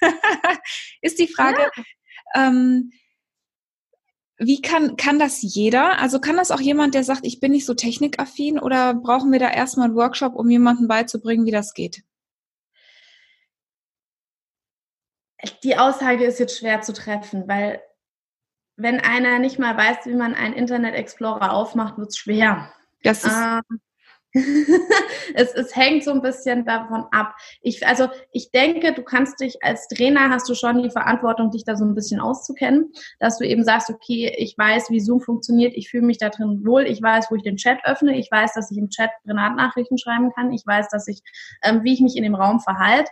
ist 1.02 1.18
die 1.18 1.28
Frage, 1.28 1.70
ja. 2.34 2.48
ähm, 2.48 2.92
wie 4.46 4.60
kann, 4.60 4.96
kann 4.96 5.18
das 5.18 5.40
jeder? 5.42 5.98
Also 5.98 6.20
kann 6.20 6.36
das 6.36 6.50
auch 6.50 6.60
jemand, 6.60 6.94
der 6.94 7.04
sagt, 7.04 7.24
ich 7.24 7.40
bin 7.40 7.52
nicht 7.52 7.66
so 7.66 7.74
technikaffin 7.74 8.58
oder 8.58 8.94
brauchen 8.94 9.30
wir 9.32 9.38
da 9.38 9.50
erstmal 9.50 9.86
einen 9.86 9.96
Workshop, 9.96 10.34
um 10.34 10.50
jemandem 10.50 10.88
beizubringen, 10.88 11.46
wie 11.46 11.50
das 11.50 11.74
geht? 11.74 12.02
Die 15.62 15.76
Aussage 15.76 16.24
ist 16.24 16.38
jetzt 16.38 16.58
schwer 16.58 16.82
zu 16.82 16.92
treffen, 16.92 17.48
weil 17.48 17.82
wenn 18.76 19.00
einer 19.00 19.38
nicht 19.38 19.58
mal 19.58 19.76
weiß, 19.76 20.06
wie 20.06 20.14
man 20.14 20.34
einen 20.34 20.54
Internet 20.54 20.94
Explorer 20.94 21.52
aufmacht, 21.52 21.98
wird 21.98 22.10
es 22.10 22.16
schwer. 22.16 22.72
Das 23.02 23.24
ist, 23.24 23.32
ähm, 23.32 23.80
es, 25.34 25.52
es 25.52 25.76
hängt 25.76 26.04
so 26.04 26.10
ein 26.10 26.22
bisschen 26.22 26.64
davon 26.64 27.04
ab. 27.10 27.34
Ich, 27.60 27.86
also 27.86 28.08
ich 28.32 28.50
denke, 28.50 28.94
du 28.94 29.02
kannst 29.02 29.40
dich 29.40 29.62
als 29.62 29.88
Trainer 29.88 30.30
hast 30.30 30.48
du 30.48 30.54
schon 30.54 30.82
die 30.82 30.90
Verantwortung, 30.90 31.50
dich 31.50 31.64
da 31.64 31.76
so 31.76 31.84
ein 31.84 31.94
bisschen 31.94 32.20
auszukennen, 32.20 32.92
dass 33.20 33.38
du 33.38 33.44
eben 33.44 33.64
sagst, 33.64 33.90
okay, 33.90 34.34
ich 34.38 34.56
weiß, 34.56 34.90
wie 34.90 35.00
Zoom 35.00 35.20
funktioniert, 35.20 35.74
ich 35.76 35.90
fühle 35.90 36.06
mich 36.06 36.18
da 36.18 36.30
drin 36.30 36.64
wohl, 36.64 36.86
ich 36.86 37.02
weiß, 37.02 37.26
wo 37.30 37.36
ich 37.36 37.42
den 37.42 37.56
Chat 37.56 37.78
öffne, 37.84 38.16
ich 38.16 38.30
weiß, 38.30 38.54
dass 38.54 38.70
ich 38.70 38.78
im 38.78 38.88
Chat 38.88 39.10
Privatnachrichten 39.24 39.98
schreiben 39.98 40.32
kann, 40.32 40.52
ich 40.52 40.62
weiß, 40.66 40.88
dass 40.88 41.08
ich, 41.08 41.20
ähm, 41.62 41.82
wie 41.84 41.92
ich 41.92 42.00
mich 42.00 42.16
in 42.16 42.22
dem 42.22 42.34
Raum 42.34 42.60
verhalte. 42.60 43.10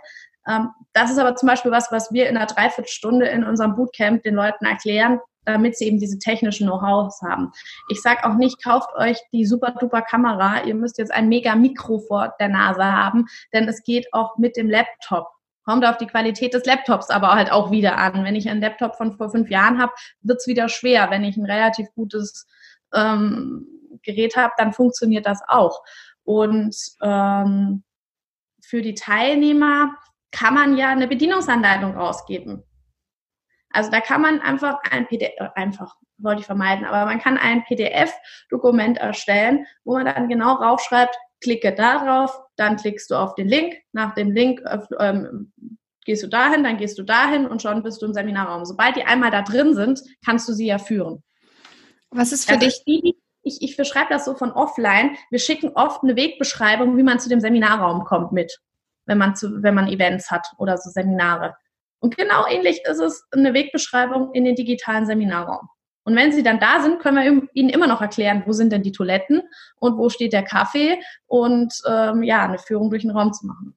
Ähm, 0.49 0.71
das 0.95 1.11
ist 1.11 1.19
aber 1.19 1.37
zum 1.37 1.49
Beispiel 1.49 1.71
was, 1.71 1.93
was 1.93 2.13
wir 2.13 2.29
in 2.29 2.37
einer 2.37 2.47
Dreiviertelstunde 2.47 3.27
in 3.27 3.45
unserem 3.45 3.77
Bootcamp 3.77 4.23
den 4.23 4.35
Leuten 4.35 4.65
erklären, 4.65 5.21
damit 5.45 5.77
sie 5.77 5.87
eben 5.87 5.99
diese 5.99 6.19
technischen 6.19 6.67
Know-hows 6.67 7.21
haben. 7.23 7.51
Ich 7.89 8.03
sage 8.03 8.25
auch 8.25 8.35
nicht, 8.35 8.63
kauft 8.63 8.91
euch 8.97 9.19
die 9.33 9.47
super 9.47 9.73
duper 9.73 10.03
Kamera, 10.03 10.65
ihr 10.65 10.75
müsst 10.75 10.99
jetzt 10.99 11.13
ein 11.13 11.29
mega 11.29 11.55
Mikro 11.55 12.01
vor 12.01 12.35
der 12.39 12.49
Nase 12.49 12.85
haben, 12.85 13.27
denn 13.53 13.69
es 13.69 13.83
geht 13.83 14.13
auch 14.13 14.37
mit 14.39 14.57
dem 14.57 14.69
Laptop. 14.69 15.29
Kommt 15.65 15.85
auf 15.85 15.99
die 15.99 16.07
Qualität 16.07 16.55
des 16.55 16.65
Laptops 16.65 17.11
aber 17.11 17.33
halt 17.33 17.53
auch 17.53 17.71
wieder 17.71 17.99
an. 17.99 18.25
Wenn 18.25 18.35
ich 18.35 18.49
einen 18.49 18.63
Laptop 18.63 18.97
von 18.97 19.17
vor 19.17 19.31
fünf 19.31 19.51
Jahren 19.51 19.81
habe, 19.81 19.93
wird 20.23 20.39
es 20.41 20.47
wieder 20.47 20.69
schwer. 20.69 21.11
Wenn 21.11 21.23
ich 21.23 21.37
ein 21.37 21.45
relativ 21.45 21.87
gutes 21.95 22.47
ähm, 22.95 23.67
Gerät 24.03 24.37
habe, 24.37 24.53
dann 24.57 24.73
funktioniert 24.73 25.27
das 25.27 25.41
auch. 25.47 25.83
Und 26.25 26.75
ähm, 27.03 27.85
für 28.63 28.83
die 28.83 28.95
Teilnehmer 28.95 29.95
kann 30.33 30.55
man 30.55 30.77
ja 30.77 30.91
eine 30.91 31.09
Bedienungsanleitung 31.09 31.97
rausgeben. 31.97 32.65
Also 33.73 33.91
da 33.91 34.01
kann 34.01 34.21
man 34.21 34.41
einfach 34.41 34.79
ein 34.91 35.07
PDF, 35.07 35.33
äh, 35.37 35.49
einfach 35.55 35.97
wollte 36.19 36.41
ich 36.41 36.47
vermeiden, 36.47 36.85
aber 36.85 37.07
man 37.07 37.21
kann 37.21 37.39
ein 37.39 37.65
PDF-Dokument 37.65 38.99
erstellen, 38.99 39.67
wo 39.85 39.95
man 39.95 40.07
dann 40.07 40.29
genau 40.29 40.55
raufschreibt, 40.55 41.17
klicke 41.41 41.75
darauf, 41.75 42.39
dann 42.57 42.77
klickst 42.77 43.11
du 43.11 43.15
auf 43.15 43.35
den 43.35 43.49
Link, 43.49 43.77
nach 43.93 44.15
dem 44.15 44.31
Link 44.31 44.61
ähm, 44.99 45.53
gehst 46.05 46.23
du 46.23 46.29
dahin, 46.29 46.65
dann 46.65 46.77
gehst 46.77 46.99
du 46.99 47.03
dahin 47.03 47.47
und 47.47 47.63
schon 47.63 47.83
bist 47.83 48.03
du 48.03 48.07
im 48.07 48.13
Seminarraum. 48.13 48.65
Sobald 48.65 48.97
die 48.97 49.05
einmal 49.05 49.31
da 49.31 49.43
drin 49.43 49.75
sind, 49.75 50.03
kannst 50.25 50.49
du 50.49 50.53
sie 50.53 50.67
ja 50.67 50.79
führen. 50.79 51.23
Was 52.11 52.33
ist 52.33 52.47
für 52.47 52.55
also 52.55 52.67
dich? 52.67 52.85
Die, 52.87 53.17
ich, 53.43 53.63
ich 53.63 53.77
beschreibe 53.77 54.09
das 54.11 54.25
so 54.25 54.35
von 54.35 54.53
offline. 54.53 55.17
Wir 55.31 55.39
schicken 55.39 55.71
oft 55.75 56.03
eine 56.03 56.17
Wegbeschreibung, 56.17 56.97
wie 56.97 57.03
man 57.03 57.21
zu 57.21 57.29
dem 57.29 57.41
Seminarraum 57.41 58.05
kommt 58.05 58.33
mit, 58.33 58.61
wenn 59.07 59.19
man 59.19 59.37
zu, 59.37 59.63
wenn 59.63 59.75
man 59.75 59.89
Events 59.89 60.31
hat 60.31 60.47
oder 60.59 60.77
so 60.77 60.91
Seminare. 60.91 61.55
Und 62.01 62.17
genau 62.17 62.47
ähnlich 62.49 62.83
ist 62.85 62.99
es 62.99 63.27
eine 63.31 63.55
Wegbeschreibung 63.55 64.33
in 64.33 64.45
den 64.45 64.57
digitalen 64.57 65.07
Seminarraum. 65.07 65.69
Und 66.05 66.17
wenn 66.17 66.33
Sie 66.33 66.43
dann 66.43 66.59
da 66.59 66.81
sind, 66.81 66.99
können 66.99 67.17
wir 67.17 67.49
Ihnen 67.53 67.69
immer 67.69 67.87
noch 67.87 68.01
erklären, 68.01 68.43
wo 68.47 68.53
sind 68.53 68.73
denn 68.73 68.83
die 68.83 68.93
Toiletten 68.93 69.43
und 69.77 69.99
wo 69.99 70.09
steht 70.09 70.33
der 70.33 70.43
Kaffee 70.43 70.99
und 71.27 71.73
ähm, 71.87 72.23
ja, 72.23 72.43
eine 72.43 72.59
Führung 72.59 72.91
durch 72.91 73.03
den 73.03 73.11
Raum 73.11 73.33
zu 73.33 73.47
machen. 73.47 73.77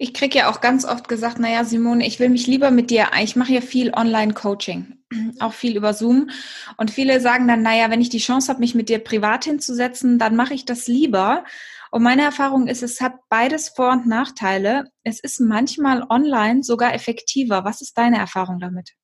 Ich 0.00 0.14
kriege 0.14 0.38
ja 0.38 0.50
auch 0.50 0.60
ganz 0.60 0.84
oft 0.84 1.08
gesagt, 1.08 1.40
naja, 1.40 1.64
Simone, 1.64 2.06
ich 2.06 2.20
will 2.20 2.28
mich 2.28 2.46
lieber 2.46 2.70
mit 2.70 2.90
dir, 2.90 3.08
ich 3.20 3.34
mache 3.34 3.52
ja 3.54 3.60
viel 3.60 3.92
Online-Coaching, 3.92 4.96
auch 5.40 5.52
viel 5.52 5.76
über 5.76 5.92
Zoom. 5.92 6.30
Und 6.76 6.92
viele 6.92 7.20
sagen 7.20 7.48
dann, 7.48 7.62
naja, 7.62 7.90
wenn 7.90 8.00
ich 8.00 8.08
die 8.08 8.18
Chance 8.18 8.48
habe, 8.48 8.60
mich 8.60 8.76
mit 8.76 8.88
dir 8.88 9.00
privat 9.00 9.44
hinzusetzen, 9.44 10.20
dann 10.20 10.36
mache 10.36 10.54
ich 10.54 10.64
das 10.64 10.86
lieber. 10.86 11.44
Und 11.90 12.02
meine 12.02 12.22
Erfahrung 12.22 12.66
ist, 12.66 12.82
es 12.82 13.00
hat 13.00 13.14
beides 13.28 13.70
Vor- 13.70 13.92
und 13.92 14.06
Nachteile. 14.06 14.84
Es 15.04 15.20
ist 15.20 15.40
manchmal 15.40 16.04
online 16.08 16.62
sogar 16.62 16.94
effektiver. 16.94 17.64
Was 17.64 17.80
ist 17.80 17.96
deine 17.96 18.18
Erfahrung 18.18 18.58
damit? 18.58 18.94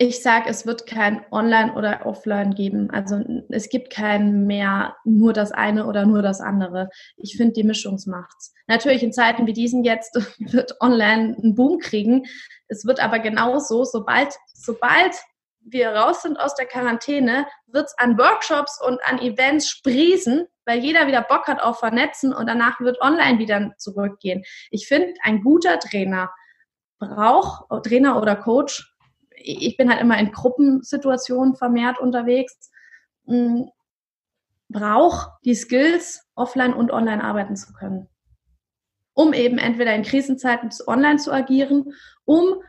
Ich 0.00 0.22
sage, 0.22 0.48
es 0.48 0.64
wird 0.64 0.86
kein 0.86 1.24
Online 1.32 1.74
oder 1.74 2.06
Offline 2.06 2.54
geben. 2.54 2.88
Also 2.90 3.20
es 3.48 3.68
gibt 3.68 3.90
kein 3.90 4.46
mehr 4.46 4.94
nur 5.04 5.32
das 5.32 5.50
eine 5.50 5.86
oder 5.86 6.06
nur 6.06 6.22
das 6.22 6.40
andere. 6.40 6.88
Ich 7.16 7.36
finde, 7.36 7.54
die 7.54 7.64
Mischung 7.64 7.98
macht's. 8.06 8.54
Natürlich 8.68 9.02
in 9.02 9.12
Zeiten 9.12 9.48
wie 9.48 9.52
diesen 9.52 9.82
jetzt 9.82 10.14
wird 10.38 10.80
Online 10.80 11.36
einen 11.36 11.56
Boom 11.56 11.80
kriegen. 11.80 12.26
Es 12.68 12.84
wird 12.84 13.00
aber 13.00 13.18
genauso, 13.18 13.82
sobald, 13.82 14.36
sobald 14.54 15.16
wir 15.70 15.90
raus 15.90 16.22
sind 16.22 16.38
aus 16.38 16.54
der 16.54 16.66
Quarantäne, 16.66 17.46
wird 17.66 17.86
es 17.86 17.98
an 17.98 18.18
Workshops 18.18 18.80
und 18.80 18.98
an 19.04 19.18
Events 19.18 19.68
sprießen, 19.68 20.46
weil 20.64 20.78
jeder 20.80 21.06
wieder 21.06 21.22
Bock 21.22 21.46
hat 21.46 21.60
auf 21.60 21.78
Vernetzen 21.78 22.32
und 22.32 22.46
danach 22.46 22.80
wird 22.80 23.00
online 23.00 23.38
wieder 23.38 23.72
zurückgehen. 23.78 24.42
Ich 24.70 24.86
finde, 24.86 25.14
ein 25.22 25.42
guter 25.42 25.78
Trainer 25.78 26.30
braucht, 26.98 27.68
Trainer 27.84 28.20
oder 28.20 28.36
Coach, 28.36 28.94
ich 29.30 29.76
bin 29.76 29.88
halt 29.90 30.00
immer 30.00 30.18
in 30.18 30.32
Gruppensituationen 30.32 31.56
vermehrt 31.56 31.98
unterwegs, 31.98 32.70
mm, 33.24 33.64
braucht 34.68 35.30
die 35.44 35.54
Skills, 35.54 36.26
offline 36.34 36.74
und 36.74 36.90
online 36.90 37.22
arbeiten 37.22 37.56
zu 37.56 37.72
können. 37.72 38.08
Um 39.14 39.32
eben 39.32 39.58
entweder 39.58 39.94
in 39.94 40.02
Krisenzeiten 40.02 40.70
online 40.86 41.18
zu 41.18 41.32
agieren, 41.32 41.94
um 42.24 42.62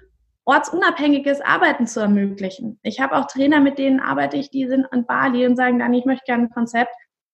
ortsunabhängiges 0.50 1.42
Arbeiten 1.42 1.86
zu 1.86 2.00
ermöglichen. 2.00 2.80
Ich 2.82 3.00
habe 3.00 3.16
auch 3.16 3.28
Trainer, 3.28 3.60
mit 3.60 3.78
denen 3.78 4.00
arbeite 4.00 4.38
ich, 4.38 4.50
die 4.50 4.68
sind 4.68 4.86
an 4.92 5.06
Bali 5.06 5.46
und 5.46 5.56
sagen 5.56 5.78
dann, 5.78 5.94
ich 5.94 6.06
möchte 6.06 6.26
gerne 6.26 6.44
ein 6.44 6.50
Konzept, 6.50 6.92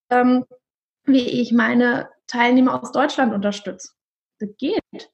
ähm, 0.09 0.45
wie 1.05 1.25
ich 1.41 1.53
meine 1.53 2.09
Teilnehmer 2.27 2.81
aus 2.81 2.91
Deutschland 2.91 3.33
unterstütze. 3.33 3.93
Das 4.39 4.49
geht. 4.57 5.09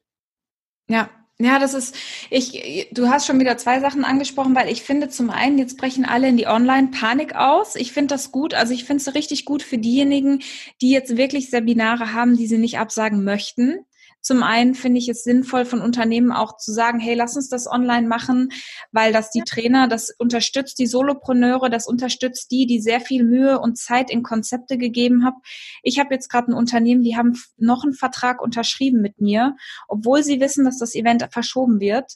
Ja, 0.89 1.09
ja, 1.39 1.59
das 1.59 1.73
ist, 1.73 1.95
ich, 2.29 2.87
du 2.91 3.09
hast 3.09 3.25
schon 3.27 3.39
wieder 3.39 3.57
zwei 3.57 3.79
Sachen 3.79 4.03
angesprochen, 4.03 4.55
weil 4.55 4.69
ich 4.69 4.81
finde 4.81 5.09
zum 5.09 5.29
einen, 5.29 5.57
jetzt 5.57 5.77
brechen 5.77 6.05
alle 6.05 6.27
in 6.27 6.37
die 6.37 6.47
Online-Panik 6.47 7.35
aus. 7.35 7.75
Ich 7.75 7.93
finde 7.93 8.15
das 8.15 8.31
gut. 8.31 8.53
Also 8.53 8.73
ich 8.73 8.83
finde 8.83 9.01
es 9.01 9.15
richtig 9.15 9.45
gut 9.45 9.63
für 9.63 9.77
diejenigen, 9.77 10.41
die 10.81 10.91
jetzt 10.91 11.17
wirklich 11.17 11.49
Seminare 11.49 12.13
haben, 12.13 12.35
die 12.35 12.47
sie 12.47 12.57
nicht 12.57 12.79
absagen 12.79 13.23
möchten. 13.23 13.85
Zum 14.21 14.43
einen 14.43 14.75
finde 14.75 14.99
ich 14.99 15.09
es 15.09 15.23
sinnvoll 15.23 15.65
von 15.65 15.81
Unternehmen 15.81 16.31
auch 16.31 16.57
zu 16.57 16.71
sagen, 16.71 16.99
hey, 16.99 17.15
lass 17.15 17.35
uns 17.35 17.49
das 17.49 17.67
online 17.67 18.07
machen, 18.07 18.49
weil 18.91 19.11
das 19.11 19.31
die 19.31 19.41
Trainer, 19.41 19.87
das 19.87 20.11
unterstützt 20.17 20.77
die 20.77 20.85
Solopreneure, 20.85 21.69
das 21.69 21.87
unterstützt 21.87 22.51
die, 22.51 22.67
die 22.67 22.79
sehr 22.79 23.01
viel 23.01 23.23
Mühe 23.23 23.59
und 23.59 23.77
Zeit 23.77 24.11
in 24.11 24.21
Konzepte 24.21 24.77
gegeben 24.77 25.25
haben. 25.25 25.37
Ich 25.81 25.99
habe 25.99 26.13
jetzt 26.13 26.29
gerade 26.29 26.51
ein 26.51 26.55
Unternehmen, 26.55 27.03
die 27.03 27.17
haben 27.17 27.33
noch 27.57 27.83
einen 27.83 27.93
Vertrag 27.93 28.41
unterschrieben 28.41 29.01
mit 29.01 29.19
mir, 29.19 29.55
obwohl 29.87 30.23
sie 30.23 30.39
wissen, 30.39 30.65
dass 30.65 30.77
das 30.77 30.93
Event 30.93 31.27
verschoben 31.31 31.79
wird. 31.79 32.13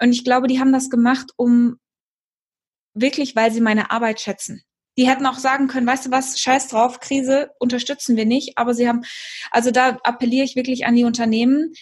Und 0.00 0.12
ich 0.12 0.24
glaube, 0.24 0.46
die 0.46 0.58
haben 0.58 0.72
das 0.72 0.90
gemacht, 0.90 1.32
um 1.36 1.78
wirklich, 2.94 3.36
weil 3.36 3.52
sie 3.52 3.60
meine 3.60 3.90
Arbeit 3.90 4.20
schätzen. 4.20 4.62
Die 4.96 5.08
hätten 5.08 5.26
auch 5.26 5.38
sagen 5.38 5.68
können, 5.68 5.86
weißt 5.86 6.06
du 6.06 6.10
was, 6.10 6.40
scheiß 6.40 6.68
drauf, 6.68 7.00
Krise 7.00 7.50
unterstützen 7.58 8.16
wir 8.16 8.24
nicht. 8.24 8.56
Aber 8.56 8.74
sie 8.74 8.88
haben, 8.88 9.02
also 9.50 9.70
da 9.70 9.98
appelliere 10.02 10.44
ich 10.44 10.56
wirklich 10.56 10.86
an 10.86 10.94
die 10.94 11.04
Unternehmen, 11.04 11.72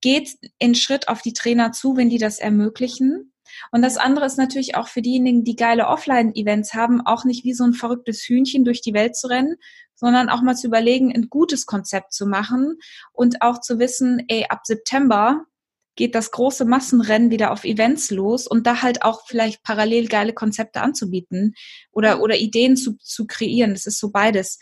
geht 0.00 0.36
in 0.58 0.74
Schritt 0.74 1.08
auf 1.08 1.22
die 1.22 1.32
Trainer 1.32 1.72
zu, 1.72 1.96
wenn 1.96 2.10
die 2.10 2.18
das 2.18 2.38
ermöglichen. 2.38 3.32
Und 3.70 3.82
das 3.82 3.96
andere 3.96 4.26
ist 4.26 4.36
natürlich 4.36 4.74
auch 4.74 4.88
für 4.88 5.02
diejenigen, 5.02 5.44
die 5.44 5.56
geile 5.56 5.86
Offline-Events 5.86 6.74
haben, 6.74 7.00
auch 7.00 7.24
nicht 7.24 7.44
wie 7.44 7.54
so 7.54 7.64
ein 7.64 7.72
verrücktes 7.72 8.22
Hühnchen 8.24 8.64
durch 8.64 8.80
die 8.82 8.94
Welt 8.94 9.16
zu 9.16 9.28
rennen, 9.28 9.56
sondern 9.94 10.28
auch 10.28 10.42
mal 10.42 10.56
zu 10.56 10.66
überlegen, 10.66 11.14
ein 11.14 11.28
gutes 11.28 11.66
Konzept 11.66 12.12
zu 12.12 12.26
machen 12.26 12.78
und 13.12 13.42
auch 13.42 13.60
zu 13.60 13.78
wissen, 13.78 14.24
ey, 14.28 14.46
ab 14.48 14.62
September 14.64 15.44
geht 15.96 16.14
das 16.14 16.30
große 16.30 16.64
Massenrennen 16.64 17.30
wieder 17.30 17.52
auf 17.52 17.64
Events 17.64 18.10
los 18.10 18.46
und 18.46 18.66
da 18.66 18.82
halt 18.82 19.02
auch 19.02 19.26
vielleicht 19.26 19.62
parallel 19.62 20.08
geile 20.08 20.32
Konzepte 20.32 20.80
anzubieten 20.80 21.54
oder, 21.92 22.20
oder 22.20 22.36
Ideen 22.36 22.76
zu, 22.76 22.96
zu 22.98 23.26
kreieren. 23.26 23.72
Das 23.72 23.86
ist 23.86 23.98
so 23.98 24.10
beides. 24.10 24.58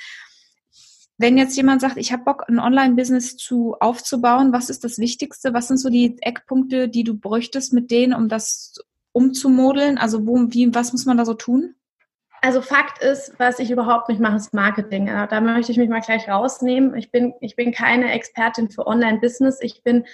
Wenn 1.18 1.38
jetzt 1.38 1.56
jemand 1.56 1.80
sagt, 1.80 1.98
ich 1.98 2.12
habe 2.12 2.24
Bock, 2.24 2.44
ein 2.48 2.58
Online-Business 2.58 3.36
zu 3.36 3.76
aufzubauen, 3.78 4.52
was 4.52 4.70
ist 4.70 4.82
das 4.82 4.98
Wichtigste? 4.98 5.54
Was 5.54 5.68
sind 5.68 5.78
so 5.78 5.88
die 5.88 6.16
Eckpunkte, 6.20 6.88
die 6.88 7.04
du 7.04 7.16
bräuchtest 7.16 7.72
mit 7.72 7.90
denen, 7.90 8.12
um 8.12 8.28
das 8.28 8.74
umzumodeln? 9.12 9.98
Also 9.98 10.26
wo, 10.26 10.46
wie, 10.50 10.74
was 10.74 10.92
muss 10.92 11.06
man 11.06 11.16
da 11.16 11.24
so 11.24 11.34
tun? 11.34 11.74
Also 12.40 12.60
Fakt 12.60 13.00
ist, 13.00 13.34
was 13.38 13.60
ich 13.60 13.70
überhaupt 13.70 14.08
nicht 14.08 14.20
mache, 14.20 14.34
ist 14.34 14.52
Marketing. 14.52 15.06
Da 15.06 15.40
möchte 15.40 15.70
ich 15.70 15.78
mich 15.78 15.88
mal 15.88 16.00
gleich 16.00 16.28
rausnehmen. 16.28 16.96
Ich 16.96 17.12
bin, 17.12 17.34
ich 17.40 17.54
bin 17.54 17.70
keine 17.70 18.10
Expertin 18.10 18.68
für 18.68 18.84
Online-Business. 18.84 19.60
Ich 19.60 19.84
bin 19.84 20.04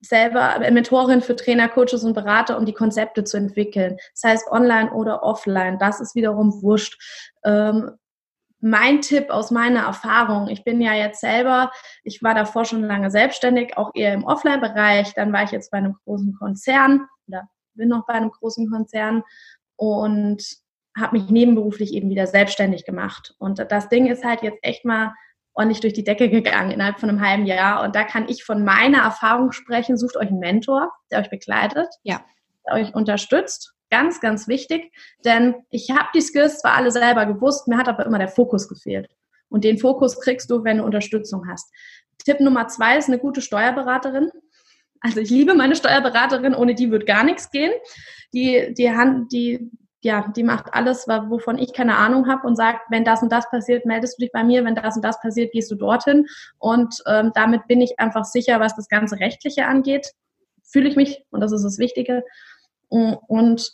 selber 0.00 0.58
Mentorin 0.70 1.20
für 1.20 1.36
Trainer, 1.36 1.68
Coaches 1.68 2.04
und 2.04 2.14
Berater, 2.14 2.56
um 2.56 2.66
die 2.66 2.72
Konzepte 2.72 3.24
zu 3.24 3.36
entwickeln. 3.36 3.96
Das 4.14 4.30
heißt 4.30 4.50
online 4.50 4.92
oder 4.92 5.22
offline. 5.22 5.78
Das 5.78 6.00
ist 6.00 6.14
wiederum 6.14 6.62
wurscht. 6.62 7.00
Ähm, 7.44 7.92
mein 8.60 9.00
Tipp 9.02 9.30
aus 9.30 9.50
meiner 9.50 9.84
Erfahrung, 9.84 10.48
ich 10.48 10.64
bin 10.64 10.80
ja 10.80 10.92
jetzt 10.92 11.20
selber, 11.20 11.70
ich 12.02 12.22
war 12.22 12.34
davor 12.34 12.64
schon 12.64 12.82
lange 12.82 13.10
selbstständig, 13.10 13.76
auch 13.76 13.92
eher 13.94 14.12
im 14.14 14.24
Offline-Bereich. 14.24 15.14
Dann 15.14 15.32
war 15.32 15.44
ich 15.44 15.52
jetzt 15.52 15.70
bei 15.70 15.78
einem 15.78 15.94
großen 16.04 16.34
Konzern 16.34 17.06
oder 17.28 17.48
bin 17.74 17.88
noch 17.88 18.06
bei 18.06 18.14
einem 18.14 18.30
großen 18.30 18.68
Konzern 18.70 19.22
und 19.76 20.42
habe 20.96 21.18
mich 21.18 21.30
nebenberuflich 21.30 21.94
eben 21.94 22.10
wieder 22.10 22.26
selbstständig 22.26 22.84
gemacht. 22.84 23.34
Und 23.38 23.64
das 23.70 23.88
Ding 23.88 24.06
ist 24.06 24.24
halt 24.24 24.42
jetzt 24.42 24.58
echt 24.62 24.84
mal 24.84 25.14
ordentlich 25.58 25.80
durch 25.80 25.92
die 25.92 26.04
Decke 26.04 26.30
gegangen 26.30 26.70
innerhalb 26.70 27.00
von 27.00 27.08
einem 27.08 27.20
halben 27.20 27.44
Jahr. 27.44 27.82
Und 27.82 27.96
da 27.96 28.04
kann 28.04 28.28
ich 28.28 28.44
von 28.44 28.64
meiner 28.64 29.02
Erfahrung 29.02 29.50
sprechen. 29.50 29.98
Sucht 29.98 30.16
euch 30.16 30.28
einen 30.28 30.38
Mentor, 30.38 30.92
der 31.10 31.18
euch 31.18 31.30
begleitet, 31.30 31.88
ja. 32.04 32.24
der 32.66 32.74
euch 32.74 32.94
unterstützt. 32.94 33.74
Ganz, 33.90 34.20
ganz 34.20 34.48
wichtig, 34.48 34.92
denn 35.24 35.54
ich 35.70 35.90
habe 35.90 36.08
die 36.14 36.20
Skills 36.20 36.60
zwar 36.60 36.74
alle 36.74 36.90
selber 36.90 37.24
gewusst, 37.24 37.68
mir 37.68 37.78
hat 37.78 37.88
aber 37.88 38.04
immer 38.04 38.18
der 38.18 38.28
Fokus 38.28 38.68
gefehlt. 38.68 39.08
Und 39.48 39.64
den 39.64 39.78
Fokus 39.78 40.20
kriegst 40.20 40.50
du, 40.50 40.62
wenn 40.62 40.76
du 40.76 40.84
Unterstützung 40.84 41.48
hast. 41.48 41.72
Tipp 42.22 42.38
Nummer 42.40 42.68
zwei 42.68 42.98
ist 42.98 43.08
eine 43.08 43.18
gute 43.18 43.40
Steuerberaterin. 43.40 44.30
Also 45.00 45.20
ich 45.20 45.30
liebe 45.30 45.54
meine 45.54 45.74
Steuerberaterin, 45.74 46.54
ohne 46.54 46.74
die 46.74 46.90
wird 46.90 47.06
gar 47.06 47.24
nichts 47.24 47.50
gehen. 47.50 47.72
Die, 48.34 48.74
die, 48.76 48.90
Hand, 48.90 49.32
die 49.32 49.70
ja, 50.00 50.32
die 50.36 50.44
macht 50.44 50.74
alles, 50.74 51.08
wovon 51.08 51.58
ich 51.58 51.72
keine 51.72 51.96
Ahnung 51.96 52.28
habe 52.28 52.46
und 52.46 52.56
sagt, 52.56 52.90
wenn 52.90 53.04
das 53.04 53.22
und 53.22 53.32
das 53.32 53.50
passiert, 53.50 53.84
meldest 53.84 54.18
du 54.18 54.22
dich 54.22 54.32
bei 54.32 54.44
mir, 54.44 54.64
wenn 54.64 54.76
das 54.76 54.96
und 54.96 55.04
das 55.04 55.20
passiert, 55.20 55.52
gehst 55.52 55.70
du 55.70 55.74
dorthin. 55.74 56.26
Und 56.58 57.02
ähm, 57.06 57.32
damit 57.34 57.66
bin 57.66 57.80
ich 57.80 57.98
einfach 57.98 58.24
sicher, 58.24 58.60
was 58.60 58.76
das 58.76 58.88
ganze 58.88 59.18
Rechtliche 59.18 59.66
angeht. 59.66 60.12
Fühle 60.62 60.88
ich 60.88 60.96
mich, 60.96 61.24
und 61.30 61.40
das 61.40 61.52
ist 61.52 61.64
das 61.64 61.78
Wichtige. 61.78 62.22
Und 62.88 63.72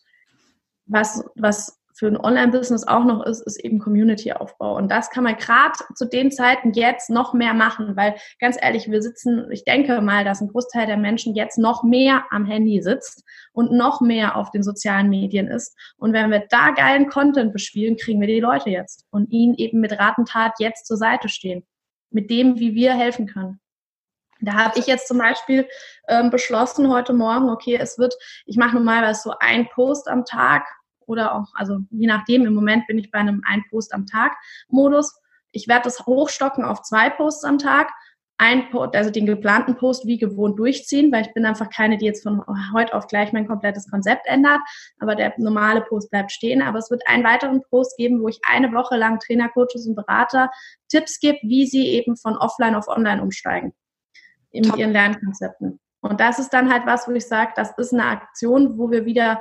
was, 0.87 1.25
was 1.35 1.78
für 1.97 2.09
ein 2.09 2.17
Online-Business 2.17 2.87
auch 2.89 3.05
noch 3.05 3.25
ist, 3.25 3.41
ist 3.47 3.65
eben 3.65 3.79
Community-Aufbau. 3.79 4.77
Und 4.77 4.91
das 4.91 5.11
kann 5.11 5.23
man 5.23 5.37
gerade 5.37 5.79
zu 5.95 6.07
den 6.07 6.33
Zeiten 6.33 6.73
jetzt 6.73 7.09
noch 7.09 7.35
mehr 7.35 7.55
machen, 7.55 7.97
weil 7.97 8.17
ganz 8.41 8.57
ehrlich, 8.61 8.91
wir 8.91 9.01
sitzen, 9.01 9.49
ich 9.53 9.65
denke 9.65 10.01
mal, 10.01 10.25
dass 10.25 10.41
ein 10.41 10.49
Großteil 10.49 10.87
der 10.87 10.97
Menschen 10.97 11.37
jetzt 11.37 11.57
noch 11.57 11.85
mehr 11.85 12.25
am 12.31 12.47
Handy 12.47 12.83
sitzt 12.83 13.23
und 13.53 13.71
noch 13.71 14.01
mehr 14.01 14.37
auf 14.37 14.51
den 14.51 14.65
sozialen 14.65 15.09
Medien 15.09 15.47
ist. 15.47 15.79
Und 15.97 16.13
wenn 16.13 16.33
wir 16.33 16.45
da 16.51 16.73
geilen 16.73 17.09
Content 17.09 17.53
bespielen, 17.53 17.97
kriegen 17.97 18.21
wir 18.21 18.29
die 18.29 18.41
Leute 18.41 18.71
jetzt 18.71 19.07
und 19.11 19.31
ihnen 19.31 19.55
eben 19.55 19.79
mit 19.81 19.93
Ratentat 19.93 20.55
jetzt 20.59 20.87
zur 20.87 20.97
Seite 20.97 21.29
stehen. 21.29 21.65
Mit 22.11 22.29
dem, 22.29 22.59
wie 22.59 22.75
wir 22.75 22.95
helfen 22.95 23.27
können. 23.27 23.61
Da 24.40 24.55
habe 24.55 24.79
ich 24.79 24.87
jetzt 24.87 25.07
zum 25.07 25.18
Beispiel 25.18 25.68
ähm, 26.09 26.31
beschlossen 26.31 26.92
heute 26.92 27.12
Morgen, 27.12 27.51
okay, 27.51 27.79
es 27.81 27.99
wird, 27.99 28.14
ich 28.47 28.57
mache 28.57 28.75
normalerweise 28.75 29.23
so 29.23 29.35
ein 29.38 29.68
Post 29.68 30.09
am 30.09 30.25
Tag 30.25 30.66
oder 31.07 31.35
auch, 31.35 31.53
also 31.55 31.79
je 31.90 32.07
nachdem, 32.07 32.47
im 32.47 32.55
Moment 32.55 32.87
bin 32.87 32.99
ich 32.99 33.11
bei 33.11 33.19
einem 33.19 33.43
ein 33.47 33.64
Post 33.71 33.95
am 33.95 34.07
Tag 34.07 34.37
Modus. 34.69 35.14
Ich 35.53 35.69
werde 35.69 35.85
das 35.85 36.07
hochstocken 36.07 36.64
auf 36.64 36.83
zwei 36.83 37.11
Posts 37.11 37.45
am 37.45 37.59
Tag. 37.59 37.90
Ein 38.37 38.69
Post, 38.71 38.97
also 38.97 39.11
den 39.11 39.27
geplanten 39.27 39.77
Post 39.77 40.07
wie 40.07 40.19
gewohnt 40.19 40.59
durchziehen, 40.59 41.12
weil 41.12 41.23
ich 41.23 41.33
bin 41.35 41.47
einfach 41.47 41.71
keine, 41.71 41.99
die 41.99 42.07
jetzt 42.07 42.25
von 42.25 42.43
heute 42.75 42.93
auf 42.95 43.07
gleich 43.07 43.33
mein 43.33 43.47
komplettes 43.47 43.88
Konzept 43.88 44.27
ändert. 44.27 44.59
Aber 44.99 45.14
der 45.14 45.35
normale 45.38 45.83
Post 45.83 46.11
bleibt 46.11 46.33
stehen. 46.33 46.61
Aber 46.61 46.79
es 46.79 46.90
wird 46.90 47.07
einen 47.07 47.23
weiteren 47.23 47.62
Post 47.71 47.97
geben, 47.97 48.21
wo 48.21 48.29
ich 48.29 48.40
eine 48.43 48.73
Woche 48.73 48.97
lang 48.97 49.21
Trainer, 49.21 49.49
Coaches 49.51 49.87
und 49.87 49.95
Berater 49.95 50.51
Tipps 50.88 51.21
gebe, 51.21 51.38
wie 51.43 51.67
sie 51.67 51.87
eben 51.90 52.17
von 52.17 52.37
offline 52.37 52.75
auf 52.75 52.88
online 52.88 53.23
umsteigen 53.23 53.73
in 54.51 54.64
Top. 54.64 54.79
ihren 54.79 54.93
Lernkonzepten. 54.93 55.79
Und 56.01 56.21
das 56.21 56.38
ist 56.38 56.51
dann 56.51 56.71
halt 56.71 56.85
was, 56.85 57.09
wo 57.09 57.12
ich 57.12 57.27
sage, 57.27 57.53
das 57.57 57.73
ist 57.79 57.95
eine 57.95 58.05
Aktion, 58.05 58.77
wo 58.77 58.90
wir 58.90 59.07
wieder 59.07 59.40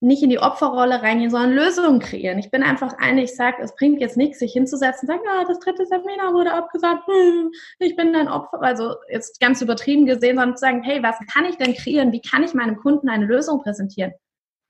nicht 0.00 0.22
in 0.22 0.30
die 0.30 0.38
Opferrolle 0.38 1.02
reingehen, 1.02 1.30
sondern 1.30 1.52
Lösungen 1.52 1.98
kreieren. 1.98 2.38
Ich 2.38 2.50
bin 2.50 2.62
einfach 2.62 2.94
eine, 2.98 3.24
ich 3.24 3.34
sage, 3.34 3.56
es 3.62 3.74
bringt 3.74 4.00
jetzt 4.00 4.16
nichts, 4.16 4.38
sich 4.38 4.52
hinzusetzen 4.52 5.08
und 5.08 5.14
sagen, 5.14 5.26
ja, 5.26 5.44
das 5.44 5.58
dritte 5.58 5.86
Seminar 5.86 6.34
wurde 6.34 6.52
abgesagt, 6.52 7.06
hm, 7.06 7.50
ich 7.80 7.96
bin 7.96 8.14
ein 8.14 8.28
Opfer, 8.28 8.62
also 8.62 8.94
jetzt 9.10 9.40
ganz 9.40 9.60
übertrieben 9.60 10.06
gesehen, 10.06 10.36
sondern 10.36 10.56
zu 10.56 10.60
sagen, 10.60 10.82
hey, 10.82 11.02
was 11.02 11.16
kann 11.32 11.44
ich 11.44 11.56
denn 11.56 11.74
kreieren? 11.74 12.12
Wie 12.12 12.20
kann 12.20 12.44
ich 12.44 12.54
meinem 12.54 12.76
Kunden 12.76 13.08
eine 13.08 13.26
Lösung 13.26 13.60
präsentieren? 13.62 14.12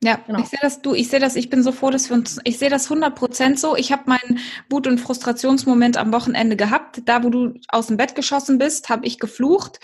Ja, 0.02 0.18
genau. 0.26 0.38
ich 0.38 0.46
sehe 0.46 0.60
das, 0.62 0.80
du, 0.80 0.94
ich 0.94 1.08
sehe 1.08 1.18
das, 1.18 1.34
ich 1.34 1.50
bin 1.50 1.62
so 1.62 1.72
froh, 1.72 1.90
dass 1.90 2.08
wir 2.08 2.16
uns, 2.16 2.38
ich 2.44 2.58
sehe 2.58 2.70
das 2.70 2.84
100 2.84 3.14
Prozent 3.16 3.58
so. 3.58 3.74
Ich 3.76 3.90
habe 3.90 4.04
meinen 4.06 4.38
Wut- 4.70 4.86
und 4.86 4.98
Frustrationsmoment 4.98 5.96
am 5.96 6.12
Wochenende 6.12 6.56
gehabt. 6.56 7.02
Da, 7.06 7.24
wo 7.24 7.30
du 7.30 7.54
aus 7.68 7.88
dem 7.88 7.96
Bett 7.96 8.14
geschossen 8.14 8.58
bist, 8.58 8.88
habe 8.90 9.06
ich 9.06 9.18
geflucht 9.18 9.80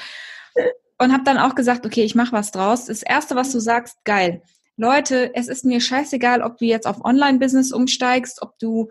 und 0.99 1.13
habe 1.13 1.25
dann 1.25 1.39
auch 1.39 1.57
gesagt, 1.57 1.85
okay, 1.85 2.05
ich 2.05 2.15
mache 2.15 2.33
was 2.33 2.53
draus. 2.53 2.87
Das 2.87 3.03
Erste, 3.03 3.35
was 3.35 3.51
du 3.51 3.59
sagst, 3.59 4.05
geil. 4.05 4.43
Leute, 4.77 5.35
es 5.35 5.49
ist 5.49 5.65
mir 5.65 5.81
scheißegal, 5.81 6.43
ob 6.43 6.59
du 6.59 6.65
jetzt 6.65 6.87
auf 6.87 7.05
Online-Business 7.05 7.73
umsteigst, 7.73 8.43
ob 8.43 8.59
du, 8.59 8.91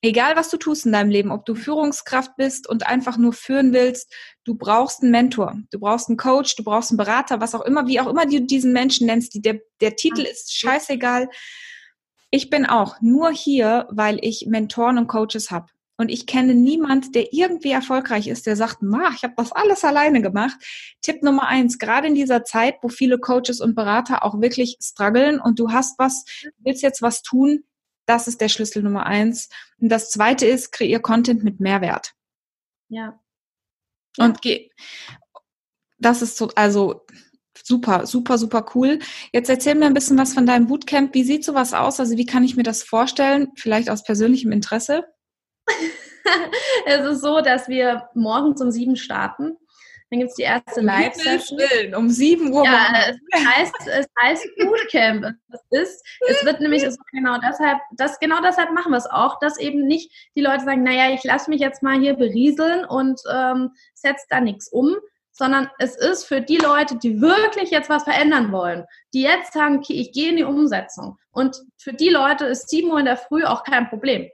egal 0.00 0.36
was 0.36 0.50
du 0.50 0.56
tust 0.56 0.86
in 0.86 0.92
deinem 0.92 1.10
Leben, 1.10 1.32
ob 1.32 1.44
du 1.44 1.56
Führungskraft 1.56 2.36
bist 2.36 2.68
und 2.68 2.86
einfach 2.86 3.18
nur 3.18 3.32
führen 3.32 3.72
willst, 3.72 4.14
du 4.44 4.54
brauchst 4.54 5.02
einen 5.02 5.10
Mentor, 5.10 5.58
du 5.70 5.80
brauchst 5.80 6.08
einen 6.08 6.16
Coach, 6.16 6.54
du 6.54 6.62
brauchst 6.62 6.92
einen 6.92 6.98
Berater, 6.98 7.40
was 7.40 7.56
auch 7.56 7.62
immer, 7.62 7.88
wie 7.88 7.98
auch 7.98 8.06
immer 8.06 8.24
du 8.26 8.40
diesen 8.40 8.72
Menschen 8.72 9.06
nennst, 9.06 9.34
die, 9.34 9.42
der, 9.42 9.60
der 9.80 9.96
Titel 9.96 10.22
ist 10.22 10.56
scheißegal. 10.56 11.28
Ich 12.30 12.48
bin 12.48 12.66
auch 12.66 13.00
nur 13.00 13.30
hier, 13.30 13.88
weil 13.90 14.18
ich 14.22 14.46
Mentoren 14.46 14.98
und 14.98 15.08
Coaches 15.08 15.50
habe. 15.50 15.66
Und 15.98 16.10
ich 16.10 16.26
kenne 16.26 16.54
niemand, 16.54 17.14
der 17.14 17.32
irgendwie 17.32 17.70
erfolgreich 17.70 18.28
ist, 18.28 18.46
der 18.46 18.56
sagt, 18.56 18.82
ma, 18.82 19.10
ich 19.14 19.22
habe 19.22 19.34
das 19.36 19.52
alles 19.52 19.82
alleine 19.82 20.20
gemacht. 20.20 20.56
Tipp 21.00 21.22
Nummer 21.22 21.46
eins, 21.46 21.78
gerade 21.78 22.08
in 22.08 22.14
dieser 22.14 22.44
Zeit, 22.44 22.76
wo 22.82 22.88
viele 22.88 23.18
Coaches 23.18 23.60
und 23.60 23.74
Berater 23.74 24.24
auch 24.24 24.40
wirklich 24.40 24.76
strugglen 24.82 25.40
und 25.40 25.58
du 25.58 25.72
hast 25.72 25.98
was, 25.98 26.24
willst 26.58 26.82
jetzt 26.82 27.00
was 27.00 27.22
tun, 27.22 27.64
das 28.06 28.28
ist 28.28 28.40
der 28.40 28.48
Schlüssel 28.48 28.82
Nummer 28.82 29.06
eins. 29.06 29.48
Und 29.78 29.88
das 29.88 30.10
zweite 30.10 30.46
ist, 30.46 30.70
kreier 30.70 31.00
Content 31.00 31.42
mit 31.42 31.60
Mehrwert. 31.60 32.12
Ja. 32.88 33.18
Und 34.18 34.42
geh, 34.42 34.70
das 35.98 36.22
ist 36.22 36.36
so, 36.36 36.48
also 36.54 37.06
super, 37.62 38.06
super, 38.06 38.38
super 38.38 38.66
cool. 38.74 38.98
Jetzt 39.32 39.50
erzähl 39.50 39.74
mir 39.74 39.86
ein 39.86 39.94
bisschen 39.94 40.18
was 40.18 40.34
von 40.34 40.46
deinem 40.46 40.66
Bootcamp. 40.66 41.14
Wie 41.14 41.24
sieht 41.24 41.44
sowas 41.44 41.74
aus? 41.74 41.98
Also 42.00 42.16
wie 42.16 42.26
kann 42.26 42.44
ich 42.44 42.56
mir 42.56 42.62
das 42.62 42.82
vorstellen? 42.82 43.48
Vielleicht 43.56 43.90
aus 43.90 44.04
persönlichem 44.04 44.52
Interesse? 44.52 45.04
es 46.86 47.04
ist 47.04 47.20
so, 47.22 47.40
dass 47.40 47.68
wir 47.68 48.08
morgens 48.14 48.60
um 48.60 48.70
sieben 48.70 48.96
starten. 48.96 49.56
Dann 50.10 50.20
gibt 50.20 50.30
es 50.30 50.36
die 50.36 50.42
erste 50.42 50.80
Live-Session. 50.82 51.94
Um 51.96 52.08
sieben 52.08 52.52
Uhr. 52.52 52.64
Ja, 52.64 52.86
es 53.08 53.44
heißt, 53.44 53.74
es 53.88 54.06
heißt 54.22 54.48
Bootcamp. 54.56 55.34
Es, 55.52 55.60
ist, 55.70 56.04
es 56.28 56.44
wird 56.44 56.60
nämlich 56.60 56.86
genau 57.10 57.38
deshalb, 57.38 57.78
das, 57.96 58.18
genau 58.20 58.40
deshalb 58.40 58.70
machen 58.70 58.92
wir 58.92 58.98
es 58.98 59.10
auch, 59.10 59.40
dass 59.40 59.58
eben 59.58 59.86
nicht 59.86 60.12
die 60.36 60.42
Leute 60.42 60.64
sagen, 60.64 60.84
naja, 60.84 61.12
ich 61.12 61.24
lasse 61.24 61.50
mich 61.50 61.60
jetzt 61.60 61.82
mal 61.82 61.98
hier 61.98 62.14
berieseln 62.14 62.84
und 62.84 63.20
ähm, 63.32 63.72
setze 63.94 64.26
da 64.30 64.40
nichts 64.40 64.68
um, 64.68 64.94
sondern 65.32 65.68
es 65.80 65.96
ist 65.96 66.24
für 66.24 66.40
die 66.40 66.58
Leute, 66.58 66.96
die 66.98 67.20
wirklich 67.20 67.70
jetzt 67.70 67.90
was 67.90 68.04
verändern 68.04 68.52
wollen, 68.52 68.84
die 69.12 69.22
jetzt 69.22 69.54
sagen, 69.54 69.78
okay, 69.78 69.94
ich 69.94 70.12
gehe 70.12 70.30
in 70.30 70.36
die 70.36 70.44
Umsetzung. 70.44 71.18
Und 71.32 71.60
für 71.78 71.92
die 71.92 72.10
Leute 72.10 72.46
ist 72.46 72.70
sieben 72.70 72.92
Uhr 72.92 73.00
in 73.00 73.06
der 73.06 73.16
Früh 73.16 73.44
auch 73.44 73.64
kein 73.64 73.88
Problem 73.88 74.30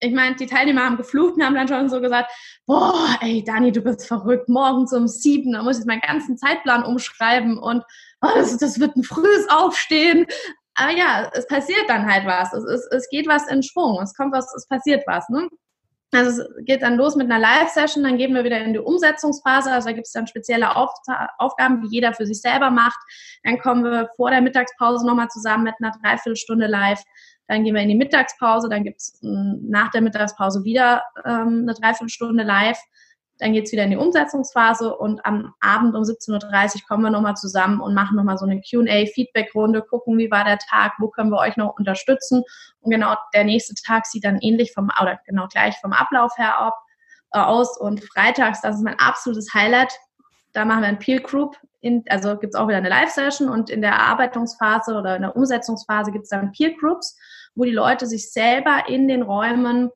ich 0.00 0.12
meine, 0.12 0.36
die 0.36 0.46
Teilnehmer 0.46 0.84
haben 0.84 0.96
geflucht 0.96 1.34
und 1.36 1.44
haben 1.44 1.54
dann 1.54 1.68
schon 1.68 1.88
so 1.88 2.00
gesagt, 2.00 2.30
boah, 2.66 3.16
ey, 3.20 3.42
Dani, 3.42 3.72
du 3.72 3.80
bist 3.80 4.06
verrückt, 4.06 4.48
morgens 4.48 4.92
um 4.92 5.08
sieben, 5.08 5.52
da 5.52 5.62
muss 5.62 5.80
ich 5.80 5.86
meinen 5.86 6.00
ganzen 6.00 6.36
Zeitplan 6.38 6.84
umschreiben 6.84 7.58
und 7.58 7.82
oh, 8.22 8.28
das, 8.34 8.56
das 8.58 8.78
wird 8.78 8.96
ein 8.96 9.02
frühes 9.02 9.48
Aufstehen. 9.50 10.26
Aber 10.74 10.92
ja, 10.92 11.28
es 11.32 11.46
passiert 11.48 11.88
dann 11.88 12.06
halt 12.06 12.24
was. 12.24 12.52
Es, 12.52 12.64
es, 12.64 12.88
es 12.92 13.08
geht 13.10 13.26
was 13.26 13.48
in 13.48 13.62
Schwung. 13.64 14.00
Es 14.00 14.14
kommt 14.14 14.32
was, 14.32 14.54
es 14.54 14.68
passiert 14.68 15.02
was. 15.06 15.28
Ne? 15.28 15.48
Also 16.10 16.42
es 16.42 16.64
geht 16.64 16.82
dann 16.82 16.96
los 16.96 17.16
mit 17.16 17.30
einer 17.30 17.38
Live-Session, 17.38 18.02
dann 18.02 18.16
gehen 18.16 18.34
wir 18.34 18.42
wieder 18.42 18.58
in 18.60 18.72
die 18.72 18.78
Umsetzungsphase. 18.78 19.70
Also 19.70 19.88
da 19.88 19.94
gibt 19.94 20.06
es 20.06 20.12
dann 20.12 20.26
spezielle 20.26 20.74
Auf 20.74 20.90
Aufgaben, 21.36 21.82
die 21.82 21.88
jeder 21.88 22.14
für 22.14 22.26
sich 22.26 22.40
selber 22.40 22.70
macht. 22.70 22.98
Dann 23.44 23.58
kommen 23.58 23.84
wir 23.84 24.08
vor 24.16 24.30
der 24.30 24.40
Mittagspause 24.40 25.06
nochmal 25.06 25.28
zusammen 25.28 25.64
mit 25.64 25.74
einer 25.80 25.92
Dreiviertelstunde 26.02 26.66
live. 26.66 27.02
Dann 27.46 27.64
gehen 27.64 27.74
wir 27.74 27.82
in 27.82 27.88
die 27.88 27.94
Mittagspause, 27.94 28.68
dann 28.68 28.84
gibt 28.84 29.00
es 29.00 29.18
nach 29.22 29.90
der 29.90 30.02
Mittagspause 30.02 30.64
wieder 30.64 31.02
ähm, 31.24 31.66
eine 31.66 31.74
Dreiviertelstunde 31.74 32.44
live. 32.44 32.78
Dann 33.38 33.52
geht's 33.52 33.70
wieder 33.70 33.84
in 33.84 33.90
die 33.90 33.96
Umsetzungsphase 33.96 34.96
und 34.96 35.24
am 35.24 35.54
Abend 35.60 35.94
um 35.94 36.02
17.30 36.02 36.74
Uhr 36.74 36.80
kommen 36.88 37.04
wir 37.04 37.10
nochmal 37.10 37.36
zusammen 37.36 37.80
und 37.80 37.94
machen 37.94 38.16
nochmal 38.16 38.36
so 38.36 38.44
eine 38.44 38.60
QA-Feedback-Runde, 38.60 39.82
gucken, 39.82 40.18
wie 40.18 40.30
war 40.30 40.44
der 40.44 40.58
Tag, 40.58 40.94
wo 40.98 41.08
können 41.08 41.30
wir 41.30 41.38
euch 41.38 41.56
noch 41.56 41.78
unterstützen. 41.78 42.42
Und 42.80 42.90
genau 42.90 43.14
der 43.34 43.44
nächste 43.44 43.74
Tag 43.74 44.06
sieht 44.06 44.24
dann 44.24 44.38
ähnlich 44.40 44.72
vom, 44.72 44.90
oder 45.00 45.20
genau 45.26 45.46
gleich 45.46 45.76
vom 45.80 45.92
Ablauf 45.92 46.36
her 46.36 46.58
ab, 46.58 46.74
äh, 47.32 47.38
aus. 47.38 47.78
Und 47.78 48.02
freitags, 48.04 48.60
das 48.60 48.76
ist 48.76 48.82
mein 48.82 48.98
absolutes 48.98 49.54
Highlight, 49.54 49.98
da 50.52 50.64
machen 50.64 50.82
wir 50.82 50.88
ein 50.88 50.98
Peer 50.98 51.20
Group, 51.20 51.56
in, 51.80 52.04
also 52.08 52.36
gibt's 52.36 52.56
auch 52.56 52.66
wieder 52.66 52.78
eine 52.78 52.88
Live-Session 52.88 53.48
und 53.48 53.70
in 53.70 53.82
der 53.82 53.92
Erarbeitungsphase 53.92 54.96
oder 54.96 55.16
in 55.16 55.22
der 55.22 55.36
Umsetzungsphase 55.36 56.10
gibt's 56.10 56.30
dann 56.30 56.52
Peer 56.52 56.72
Groups, 56.76 57.16
wo 57.54 57.64
die 57.64 57.70
Leute 57.70 58.06
sich 58.06 58.32
selber 58.32 58.84
in 58.88 59.06
den 59.06 59.22
Räumen 59.22 59.90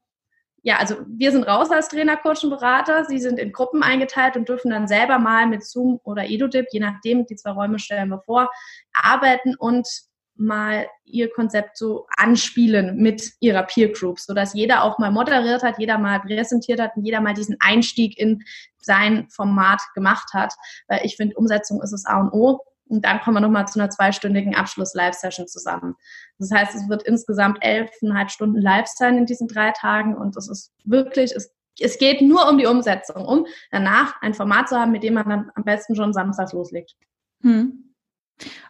ja, 0.62 0.76
also 0.76 0.96
wir 1.08 1.32
sind 1.32 1.42
raus 1.44 1.70
als 1.70 1.88
Trainer, 1.88 2.16
Coach 2.16 2.44
und 2.44 2.50
Berater. 2.50 3.04
Sie 3.04 3.18
sind 3.18 3.38
in 3.38 3.52
Gruppen 3.52 3.82
eingeteilt 3.82 4.36
und 4.36 4.48
dürfen 4.48 4.70
dann 4.70 4.86
selber 4.86 5.18
mal 5.18 5.46
mit 5.48 5.64
Zoom 5.64 6.00
oder 6.04 6.24
EduDip, 6.28 6.66
je 6.70 6.80
nachdem, 6.80 7.26
die 7.26 7.34
zwei 7.34 7.50
Räume 7.50 7.80
stellen 7.80 8.08
wir 8.10 8.20
vor, 8.20 8.48
arbeiten 8.94 9.56
und 9.56 9.88
mal 10.36 10.86
ihr 11.04 11.30
Konzept 11.30 11.76
so 11.76 12.06
anspielen 12.16 12.96
mit 12.96 13.32
ihrer 13.40 13.64
Peer 13.64 13.90
Group, 13.92 14.18
sodass 14.18 14.54
jeder 14.54 14.82
auch 14.82 14.98
mal 14.98 15.10
moderiert 15.10 15.62
hat, 15.62 15.78
jeder 15.78 15.98
mal 15.98 16.20
präsentiert 16.20 16.80
hat 16.80 16.96
und 16.96 17.04
jeder 17.04 17.20
mal 17.20 17.34
diesen 17.34 17.56
Einstieg 17.60 18.18
in 18.18 18.42
sein 18.78 19.28
Format 19.30 19.80
gemacht 19.94 20.32
hat. 20.32 20.54
Weil 20.88 21.00
ich 21.04 21.16
finde, 21.16 21.36
Umsetzung 21.36 21.82
ist 21.82 21.92
das 21.92 22.06
A 22.06 22.20
und 22.20 22.32
O. 22.32 22.60
Und 22.88 23.04
dann 23.04 23.20
kommen 23.20 23.36
wir 23.36 23.40
nochmal 23.40 23.66
zu 23.68 23.78
einer 23.78 23.90
zweistündigen 23.90 24.54
Abschluss-Live-Session 24.54 25.48
zusammen. 25.48 25.94
Das 26.38 26.50
heißt, 26.50 26.74
es 26.74 26.88
wird 26.88 27.02
insgesamt 27.04 27.58
elfeinhalb 27.60 28.30
Stunden 28.30 28.60
live 28.60 28.86
sein 28.86 29.16
in 29.16 29.26
diesen 29.26 29.48
drei 29.48 29.70
Tagen 29.70 30.16
und 30.16 30.36
es 30.36 30.48
ist 30.48 30.72
wirklich, 30.84 31.32
es, 31.34 31.54
es 31.80 31.98
geht 31.98 32.20
nur 32.20 32.48
um 32.48 32.58
die 32.58 32.66
Umsetzung, 32.66 33.24
um 33.24 33.46
danach 33.70 34.20
ein 34.20 34.34
Format 34.34 34.68
zu 34.68 34.78
haben, 34.78 34.92
mit 34.92 35.02
dem 35.02 35.14
man 35.14 35.28
dann 35.28 35.50
am 35.54 35.64
besten 35.64 35.96
schon 35.96 36.12
samstags 36.12 36.52
loslegt. 36.52 36.94
Hm. 37.42 37.94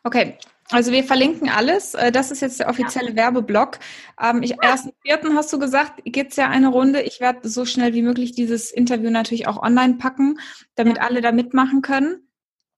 Okay, 0.05 0.38
also 0.70 0.90
wir 0.92 1.05
verlinken 1.05 1.48
alles. 1.48 1.94
Äh, 1.94 2.12
das 2.12 2.31
ist 2.31 2.40
jetzt 2.40 2.61
der 2.61 2.68
offizielle 2.68 3.11
ja. 3.11 3.16
Werbeblock. 3.16 3.79
Ähm, 4.20 4.42
ich, 4.42 4.61
ersten 4.62 4.92
vierten 5.03 5.37
hast 5.37 5.53
du 5.53 5.59
gesagt, 5.59 6.01
gibt 6.05 6.33
es 6.33 6.37
ja 6.37 6.48
eine 6.48 6.68
Runde. 6.68 7.03
Ich 7.03 7.20
werde 7.20 7.48
so 7.48 7.64
schnell 7.64 7.92
wie 7.94 8.03
möglich 8.03 8.33
dieses 8.33 8.70
Interview 8.70 9.11
natürlich 9.11 9.46
auch 9.46 9.62
online 9.62 9.94
packen, 9.94 10.38
damit 10.75 10.96
ja. 10.98 11.05
alle 11.05 11.20
da 11.20 11.33
mitmachen 11.33 11.83
können. 11.83 12.27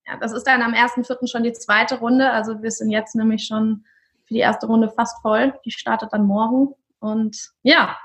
Ja, 0.07 0.17
das 0.19 0.33
ist 0.33 0.45
dann 0.45 0.63
am 0.63 0.75
1.4. 0.75 1.31
schon 1.31 1.43
die 1.43 1.53
zweite 1.53 1.99
Runde. 1.99 2.31
Also 2.31 2.63
wir 2.63 2.71
sind 2.71 2.91
jetzt 2.91 3.15
nämlich 3.15 3.47
schon 3.47 3.85
für 4.25 4.35
die 4.35 4.41
erste 4.41 4.67
Runde 4.67 4.91
fast 4.91 5.21
voll. 5.23 5.55
Die 5.65 5.71
startet 5.71 6.13
dann 6.13 6.27
morgen. 6.27 6.75
Und 7.01 7.51
ja, 7.63 7.97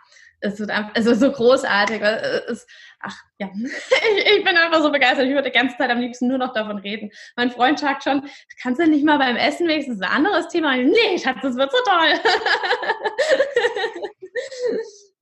es 0.42 0.60
wird 0.60 0.70
einfach, 0.70 0.96
also 0.96 1.14
so 1.14 1.32
großartig. 1.32 2.02
Es, 2.02 2.66
ach 3.00 3.16
ja, 3.38 3.50
ich, 3.54 4.44
bin 4.44 4.58
einfach 4.58 4.82
so 4.82 4.92
begeistert. 4.92 5.26
Ich 5.26 5.34
würde 5.34 5.50
die 5.50 5.58
ganze 5.58 5.78
Zeit 5.78 5.90
am 5.90 6.00
liebsten 6.00 6.28
nur 6.28 6.38
noch 6.38 6.54
davon 6.54 6.78
reden. 6.78 7.12
Mein 7.36 7.52
Freund 7.52 7.80
sagt 7.80 8.04
schon, 8.04 8.30
kannst 8.62 8.80
du 8.80 8.88
nicht 8.88 9.06
mal 9.06 9.18
beim 9.18 9.36
Essen 9.36 9.68
wenigstens 9.68 10.02
ein 10.02 10.10
anderes 10.10 10.48
Thema? 10.48 10.78
Nee, 10.78 11.18
Schatz, 11.18 11.40
das 11.42 11.56
wird 11.56 11.72
so 11.72 11.78
toll. 11.86 12.20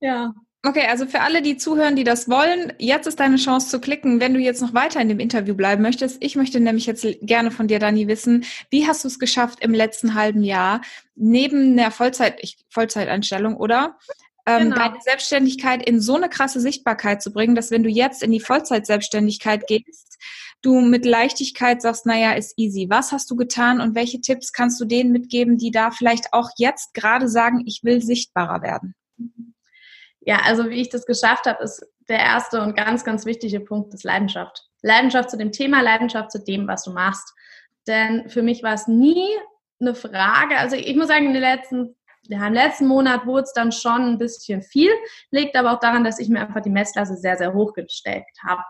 ja. 0.00 0.32
Okay, 0.64 0.86
also 0.88 1.06
für 1.06 1.20
alle, 1.20 1.40
die 1.40 1.56
zuhören, 1.56 1.94
die 1.94 2.02
das 2.02 2.28
wollen, 2.28 2.72
jetzt 2.78 3.06
ist 3.06 3.20
deine 3.20 3.36
Chance 3.36 3.68
zu 3.68 3.80
klicken, 3.80 4.18
wenn 4.18 4.34
du 4.34 4.40
jetzt 4.40 4.60
noch 4.60 4.74
weiter 4.74 5.00
in 5.00 5.08
dem 5.08 5.20
Interview 5.20 5.54
bleiben 5.54 5.82
möchtest. 5.82 6.16
Ich 6.20 6.34
möchte 6.34 6.58
nämlich 6.58 6.84
jetzt 6.86 7.06
gerne 7.22 7.52
von 7.52 7.68
dir, 7.68 7.78
Dani, 7.78 8.08
wissen, 8.08 8.44
wie 8.68 8.86
hast 8.86 9.04
du 9.04 9.08
es 9.08 9.20
geschafft 9.20 9.60
im 9.60 9.72
letzten 9.72 10.14
halben 10.14 10.42
Jahr, 10.42 10.80
neben 11.14 11.76
der 11.76 11.92
Vollzeit, 11.92 12.40
Vollzeiteinstellung, 12.70 13.56
oder? 13.56 13.98
Ähm, 14.46 14.70
genau. 14.70 14.76
deine 14.76 15.00
Selbstständigkeit 15.00 15.86
in 15.86 16.00
so 16.00 16.16
eine 16.16 16.28
krasse 16.28 16.60
Sichtbarkeit 16.60 17.22
zu 17.22 17.32
bringen, 17.32 17.54
dass 17.54 17.70
wenn 17.70 17.84
du 17.84 17.90
jetzt 17.90 18.24
in 18.24 18.32
die 18.32 18.40
Vollzeitselbstständigkeit 18.40 19.66
gehst, 19.68 20.18
du 20.62 20.80
mit 20.80 21.04
Leichtigkeit 21.04 21.82
sagst, 21.82 22.04
naja, 22.04 22.32
ist 22.32 22.58
easy. 22.58 22.86
Was 22.90 23.12
hast 23.12 23.30
du 23.30 23.36
getan 23.36 23.80
und 23.80 23.94
welche 23.94 24.20
Tipps 24.20 24.52
kannst 24.52 24.80
du 24.80 24.86
denen 24.86 25.12
mitgeben, 25.12 25.56
die 25.56 25.70
da 25.70 25.92
vielleicht 25.92 26.32
auch 26.32 26.50
jetzt 26.56 26.94
gerade 26.94 27.28
sagen, 27.28 27.62
ich 27.64 27.84
will 27.84 28.02
sichtbarer 28.02 28.62
werden? 28.62 28.94
Ja, 30.28 30.40
also 30.44 30.68
wie 30.68 30.82
ich 30.82 30.90
das 30.90 31.06
geschafft 31.06 31.46
habe, 31.46 31.64
ist 31.64 31.82
der 32.06 32.18
erste 32.18 32.60
und 32.60 32.76
ganz, 32.76 33.02
ganz 33.02 33.24
wichtige 33.24 33.60
Punkt 33.60 33.94
ist 33.94 34.04
Leidenschaft. 34.04 34.62
Leidenschaft 34.82 35.30
zu 35.30 35.38
dem 35.38 35.52
Thema, 35.52 35.80
Leidenschaft 35.80 36.32
zu 36.32 36.44
dem, 36.44 36.68
was 36.68 36.84
du 36.84 36.92
machst. 36.92 37.32
Denn 37.86 38.28
für 38.28 38.42
mich 38.42 38.62
war 38.62 38.74
es 38.74 38.86
nie 38.86 39.26
eine 39.80 39.94
Frage, 39.94 40.58
also 40.58 40.76
ich 40.76 40.94
muss 40.96 41.08
sagen, 41.08 41.28
in 41.28 41.32
den 41.32 41.40
letzten, 41.40 41.96
ja, 42.24 42.46
im 42.46 42.52
letzten 42.52 42.88
Monat 42.88 43.24
wurde 43.24 43.44
es 43.44 43.54
dann 43.54 43.72
schon 43.72 44.02
ein 44.02 44.18
bisschen 44.18 44.60
viel, 44.60 44.90
liegt 45.30 45.56
aber 45.56 45.72
auch 45.72 45.80
daran, 45.80 46.04
dass 46.04 46.18
ich 46.18 46.28
mir 46.28 46.40
einfach 46.40 46.60
die 46.60 46.68
Messlasse 46.68 47.16
sehr, 47.16 47.38
sehr 47.38 47.54
hoch 47.54 47.72
gesteckt 47.72 48.38
habe. 48.46 48.62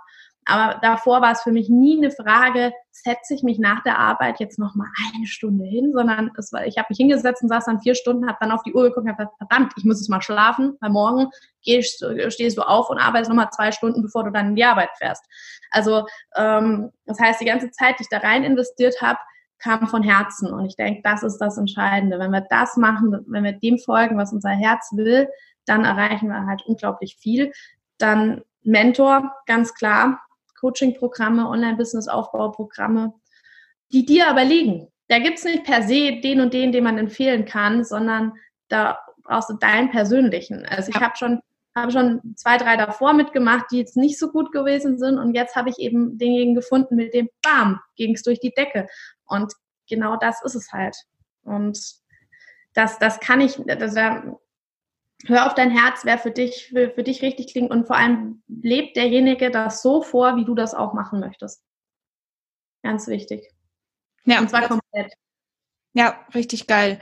Aber 0.48 0.78
davor 0.80 1.20
war 1.20 1.32
es 1.32 1.42
für 1.42 1.52
mich 1.52 1.68
nie 1.68 1.98
eine 1.98 2.10
Frage, 2.10 2.72
setze 2.90 3.34
ich 3.34 3.42
mich 3.42 3.58
nach 3.58 3.82
der 3.82 3.98
Arbeit 3.98 4.40
jetzt 4.40 4.58
noch 4.58 4.74
mal 4.74 4.88
eine 5.14 5.26
Stunde 5.26 5.66
hin, 5.66 5.92
sondern 5.94 6.30
es 6.38 6.52
war, 6.52 6.66
ich 6.66 6.78
habe 6.78 6.86
mich 6.88 6.96
hingesetzt 6.96 7.42
und 7.42 7.50
saß 7.50 7.66
dann 7.66 7.80
vier 7.80 7.94
Stunden, 7.94 8.26
habe 8.26 8.38
dann 8.40 8.50
auf 8.50 8.62
die 8.62 8.72
Uhr 8.72 8.84
geguckt 8.84 9.04
und 9.04 9.08
habe 9.10 9.24
gesagt, 9.24 9.36
verdammt, 9.36 9.74
ich 9.76 9.84
muss 9.84 10.00
jetzt 10.00 10.08
mal 10.08 10.22
schlafen, 10.22 10.78
weil 10.80 10.88
morgen 10.88 11.28
gehst, 11.62 12.02
stehst 12.28 12.56
du 12.56 12.62
auf 12.62 12.88
und 12.88 12.98
arbeitest 12.98 13.28
noch 13.28 13.36
mal 13.36 13.50
zwei 13.50 13.72
Stunden, 13.72 14.00
bevor 14.00 14.24
du 14.24 14.30
dann 14.30 14.48
in 14.48 14.56
die 14.56 14.64
Arbeit 14.64 14.88
fährst. 14.96 15.22
Also 15.70 16.06
ähm, 16.34 16.92
das 17.04 17.20
heißt, 17.20 17.42
die 17.42 17.44
ganze 17.44 17.70
Zeit, 17.70 17.98
die 17.98 18.04
ich 18.04 18.08
da 18.08 18.18
rein 18.18 18.42
investiert 18.42 19.02
habe, 19.02 19.18
kam 19.58 19.86
von 19.86 20.02
Herzen. 20.02 20.50
Und 20.50 20.64
ich 20.64 20.76
denke, 20.76 21.02
das 21.04 21.22
ist 21.22 21.38
das 21.38 21.58
Entscheidende. 21.58 22.18
Wenn 22.18 22.30
wir 22.30 22.46
das 22.48 22.78
machen, 22.78 23.22
wenn 23.26 23.44
wir 23.44 23.52
dem 23.52 23.78
folgen, 23.78 24.16
was 24.16 24.32
unser 24.32 24.50
Herz 24.50 24.92
will, 24.92 25.28
dann 25.66 25.84
erreichen 25.84 26.28
wir 26.28 26.46
halt 26.46 26.62
unglaublich 26.64 27.16
viel. 27.20 27.52
Dann 27.98 28.42
Mentor, 28.62 29.30
ganz 29.46 29.74
klar. 29.74 30.20
Coaching-Programme, 30.60 31.48
Online-Business-Aufbauprogramme, 31.48 33.14
die 33.92 34.04
dir 34.04 34.28
aber 34.28 34.44
liegen. 34.44 34.88
Da 35.08 35.18
gibt 35.18 35.38
es 35.38 35.44
nicht 35.44 35.64
per 35.64 35.82
se 35.82 36.20
den 36.20 36.40
und 36.40 36.52
den, 36.52 36.72
den 36.72 36.84
man 36.84 36.98
empfehlen 36.98 37.44
kann, 37.44 37.84
sondern 37.84 38.34
da 38.68 38.98
brauchst 39.22 39.50
du 39.50 39.54
deinen 39.54 39.90
persönlichen. 39.90 40.66
Also 40.66 40.90
ich 40.90 41.00
habe 41.00 41.16
schon 41.16 41.40
habe 41.82 41.92
schon 41.92 42.20
zwei, 42.36 42.56
drei 42.56 42.76
davor 42.76 43.12
mitgemacht, 43.12 43.66
die 43.70 43.78
jetzt 43.78 43.96
nicht 43.96 44.18
so 44.18 44.30
gut 44.30 44.52
gewesen 44.52 44.98
sind. 44.98 45.18
Und 45.18 45.34
jetzt 45.34 45.56
habe 45.56 45.70
ich 45.70 45.78
eben 45.78 46.18
denjenigen 46.18 46.54
gefunden, 46.54 46.96
mit 46.96 47.14
dem 47.14 47.28
Bam, 47.42 47.80
ging 47.96 48.14
es 48.14 48.22
durch 48.22 48.40
die 48.40 48.52
Decke. 48.52 48.88
Und 49.26 49.52
genau 49.88 50.16
das 50.16 50.42
ist 50.44 50.54
es 50.54 50.72
halt. 50.72 50.96
Und 51.42 51.78
das, 52.74 52.98
das 52.98 53.20
kann 53.20 53.40
ich, 53.40 53.60
das, 53.66 53.94
hör 55.26 55.46
auf 55.46 55.54
dein 55.54 55.70
Herz, 55.70 56.04
wer 56.04 56.18
für 56.18 56.30
dich, 56.30 56.68
für, 56.68 56.90
für 56.90 57.02
dich 57.02 57.22
richtig 57.22 57.52
klingt 57.52 57.70
und 57.70 57.86
vor 57.86 57.96
allem 57.96 58.42
lebt 58.48 58.96
derjenige 58.96 59.50
das 59.50 59.82
so 59.82 60.02
vor, 60.02 60.36
wie 60.36 60.44
du 60.44 60.54
das 60.54 60.74
auch 60.74 60.94
machen 60.94 61.20
möchtest. 61.20 61.62
Ganz 62.82 63.08
wichtig. 63.08 63.50
Ja, 64.24 64.40
und 64.40 64.50
zwar 64.50 64.68
komplett. 64.68 65.12
Ja, 65.94 66.24
richtig 66.34 66.66
geil. 66.66 66.98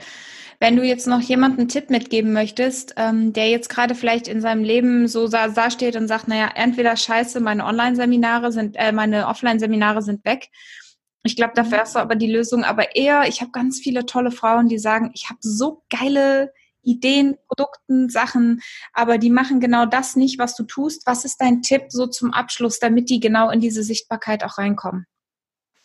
Wenn 0.59 0.75
du 0.75 0.83
jetzt 0.83 1.05
noch 1.05 1.21
jemanden 1.21 1.59
einen 1.59 1.69
Tipp 1.69 1.91
mitgeben 1.91 2.33
möchtest, 2.33 2.95
ähm, 2.97 3.31
der 3.31 3.49
jetzt 3.49 3.69
gerade 3.69 3.93
vielleicht 3.93 4.27
in 4.27 4.41
seinem 4.41 4.63
Leben 4.63 5.07
so 5.07 5.27
da, 5.27 5.49
da 5.49 5.69
steht 5.69 5.95
und 5.95 6.07
sagt, 6.07 6.27
naja, 6.27 6.49
entweder 6.55 6.97
scheiße, 6.97 7.39
meine 7.41 7.65
Online-Seminare 7.65 8.51
sind, 8.51 8.75
äh, 8.75 8.91
meine 8.91 9.27
Offline-Seminare 9.27 10.01
sind 10.01 10.25
weg. 10.25 10.49
Ich 11.23 11.35
glaube, 11.35 11.53
dafür 11.53 11.79
hast 11.79 11.95
du 11.95 11.99
aber 11.99 12.15
die 12.15 12.31
Lösung. 12.31 12.63
Aber 12.63 12.95
eher, 12.95 13.27
ich 13.27 13.41
habe 13.41 13.51
ganz 13.51 13.79
viele 13.79 14.05
tolle 14.07 14.31
Frauen, 14.31 14.67
die 14.67 14.79
sagen, 14.79 15.11
ich 15.13 15.29
habe 15.29 15.39
so 15.41 15.83
geile 15.91 16.53
Ideen, 16.87 17.37
Produkten, 17.47 18.09
Sachen, 18.09 18.61
aber 18.93 19.17
die 19.17 19.29
machen 19.29 19.59
genau 19.59 19.85
das 19.85 20.15
nicht, 20.15 20.39
was 20.39 20.55
du 20.55 20.63
tust. 20.63 21.05
Was 21.05 21.25
ist 21.25 21.41
dein 21.41 21.61
Tipp 21.61 21.85
so 21.89 22.07
zum 22.07 22.33
Abschluss, 22.33 22.79
damit 22.79 23.09
die 23.09 23.19
genau 23.19 23.49
in 23.49 23.59
diese 23.59 23.83
Sichtbarkeit 23.83 24.43
auch 24.43 24.57
reinkommen? 24.57 25.05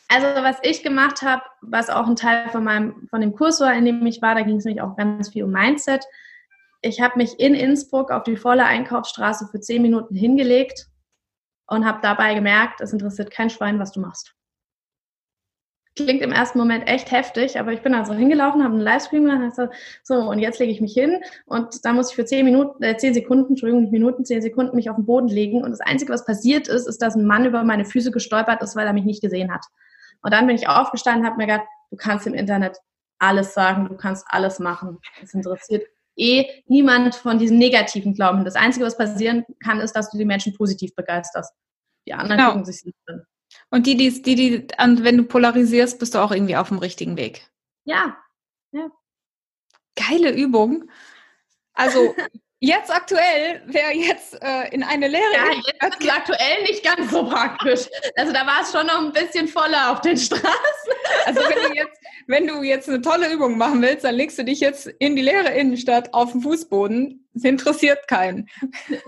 Also 0.08 0.26
was 0.42 0.56
ich 0.62 0.82
gemacht 0.82 1.22
habe, 1.22 1.42
was 1.62 1.88
auch 1.88 2.06
ein 2.06 2.16
Teil 2.16 2.48
von 2.50 2.64
meinem 2.64 3.08
von 3.08 3.20
dem 3.20 3.34
Kurs 3.34 3.60
war, 3.60 3.72
in 3.74 3.84
dem 3.84 4.04
ich 4.04 4.20
war, 4.20 4.34
da 4.34 4.42
ging 4.42 4.56
es 4.56 4.64
nämlich 4.64 4.82
auch 4.82 4.96
ganz 4.96 5.30
viel 5.30 5.44
um 5.44 5.50
Mindset. 5.50 6.04
Ich 6.82 7.00
habe 7.00 7.16
mich 7.16 7.40
in 7.40 7.54
Innsbruck 7.54 8.10
auf 8.10 8.24
die 8.24 8.36
volle 8.36 8.64
Einkaufsstraße 8.64 9.48
für 9.50 9.60
zehn 9.60 9.82
Minuten 9.82 10.14
hingelegt 10.14 10.88
und 11.66 11.86
habe 11.86 12.00
dabei 12.02 12.34
gemerkt, 12.34 12.80
es 12.80 12.92
interessiert 12.92 13.30
kein 13.30 13.50
Schwein, 13.50 13.78
was 13.78 13.92
du 13.92 14.00
machst 14.00 14.34
klingt 15.94 16.22
im 16.22 16.32
ersten 16.32 16.58
Moment 16.58 16.88
echt 16.88 17.10
heftig, 17.10 17.58
aber 17.58 17.72
ich 17.72 17.82
bin 17.82 17.94
also 17.94 18.14
hingelaufen, 18.14 18.62
habe 18.62 18.74
einen 18.74 18.82
Livestream 18.82 19.24
gemacht, 19.24 19.54
so, 19.54 19.68
so 20.02 20.14
und 20.28 20.38
jetzt 20.38 20.58
lege 20.58 20.72
ich 20.72 20.80
mich 20.80 20.94
hin 20.94 21.20
und 21.46 21.84
da 21.84 21.92
muss 21.92 22.10
ich 22.10 22.16
für 22.16 22.24
zehn 22.24 22.44
Minuten, 22.44 22.82
äh, 22.82 22.96
zehn 22.96 23.14
Sekunden, 23.14 23.50
Entschuldigung, 23.50 23.82
nicht 23.82 23.92
Minuten, 23.92 24.24
zehn 24.24 24.40
Sekunden 24.42 24.76
mich 24.76 24.88
auf 24.88 24.96
den 24.96 25.06
Boden 25.06 25.28
legen 25.28 25.62
und 25.62 25.70
das 25.70 25.80
Einzige, 25.80 26.12
was 26.12 26.24
passiert 26.24 26.68
ist, 26.68 26.86
ist, 26.86 27.02
dass 27.02 27.14
ein 27.14 27.26
Mann 27.26 27.44
über 27.44 27.62
meine 27.64 27.84
Füße 27.84 28.10
gestolpert 28.10 28.62
ist, 28.62 28.76
weil 28.76 28.86
er 28.86 28.92
mich 28.92 29.04
nicht 29.04 29.22
gesehen 29.22 29.52
hat. 29.52 29.64
Und 30.22 30.32
dann 30.32 30.46
bin 30.46 30.56
ich 30.56 30.68
aufgestanden, 30.68 31.26
habe 31.26 31.36
mir 31.36 31.46
gedacht, 31.46 31.66
du 31.90 31.96
kannst 31.96 32.26
im 32.26 32.34
Internet 32.34 32.78
alles 33.18 33.54
sagen, 33.54 33.88
du 33.88 33.96
kannst 33.96 34.24
alles 34.28 34.58
machen. 34.58 34.98
Es 35.22 35.34
interessiert 35.34 35.84
eh 36.16 36.46
niemand 36.66 37.14
von 37.14 37.38
diesem 37.38 37.58
negativen 37.58 38.14
Glauben. 38.14 38.44
Das 38.44 38.56
Einzige, 38.56 38.84
was 38.84 38.96
passieren 38.96 39.44
kann, 39.62 39.80
ist, 39.80 39.92
dass 39.92 40.10
du 40.10 40.18
die 40.18 40.24
Menschen 40.24 40.54
positiv 40.54 40.94
begeisterst. 40.94 41.52
Die 42.06 42.14
anderen 42.14 42.38
genau. 42.38 42.50
gucken 42.50 42.64
sich 42.64 42.84
nicht 42.84 42.96
an. 43.06 43.22
Und 43.70 43.86
die, 43.86 43.96
die, 43.96 44.22
die, 44.22 44.34
die, 44.34 44.68
wenn 44.78 45.16
du 45.16 45.24
polarisierst, 45.24 45.98
bist 45.98 46.14
du 46.14 46.18
auch 46.18 46.30
irgendwie 46.30 46.56
auf 46.56 46.68
dem 46.68 46.78
richtigen 46.78 47.16
Weg. 47.16 47.50
Ja, 47.84 48.16
ja. 48.72 48.90
Geile 49.96 50.32
Übung. 50.32 50.90
Also 51.74 52.14
Jetzt 52.64 52.94
aktuell, 52.94 53.60
wer 53.66 53.92
jetzt 53.92 54.40
äh, 54.40 54.72
in 54.72 54.84
eine 54.84 55.08
Lehre. 55.08 55.32
Ja, 55.34 55.50
jetzt 55.82 56.00
ist 56.00 56.16
aktuell 56.16 56.62
nicht 56.62 56.84
ganz 56.84 57.10
so 57.10 57.28
praktisch. 57.28 57.88
Also 58.16 58.32
da 58.32 58.46
war 58.46 58.62
es 58.62 58.70
schon 58.70 58.86
noch 58.86 59.00
ein 59.00 59.12
bisschen 59.12 59.48
voller 59.48 59.90
auf 59.90 60.00
den 60.00 60.16
Straßen. 60.16 60.46
Also 61.26 61.40
wenn 61.40 61.70
du 61.70 61.76
jetzt, 61.76 62.00
wenn 62.28 62.46
du 62.46 62.62
jetzt 62.62 62.88
eine 62.88 63.00
tolle 63.00 63.32
Übung 63.32 63.58
machen 63.58 63.82
willst, 63.82 64.04
dann 64.04 64.14
legst 64.14 64.38
du 64.38 64.44
dich 64.44 64.60
jetzt 64.60 64.86
in 65.00 65.16
die 65.16 65.22
leere 65.22 65.48
Innenstadt 65.48 66.14
auf 66.14 66.30
den 66.30 66.40
Fußboden. 66.40 67.28
Das 67.34 67.42
interessiert 67.42 68.06
keinen. 68.06 68.48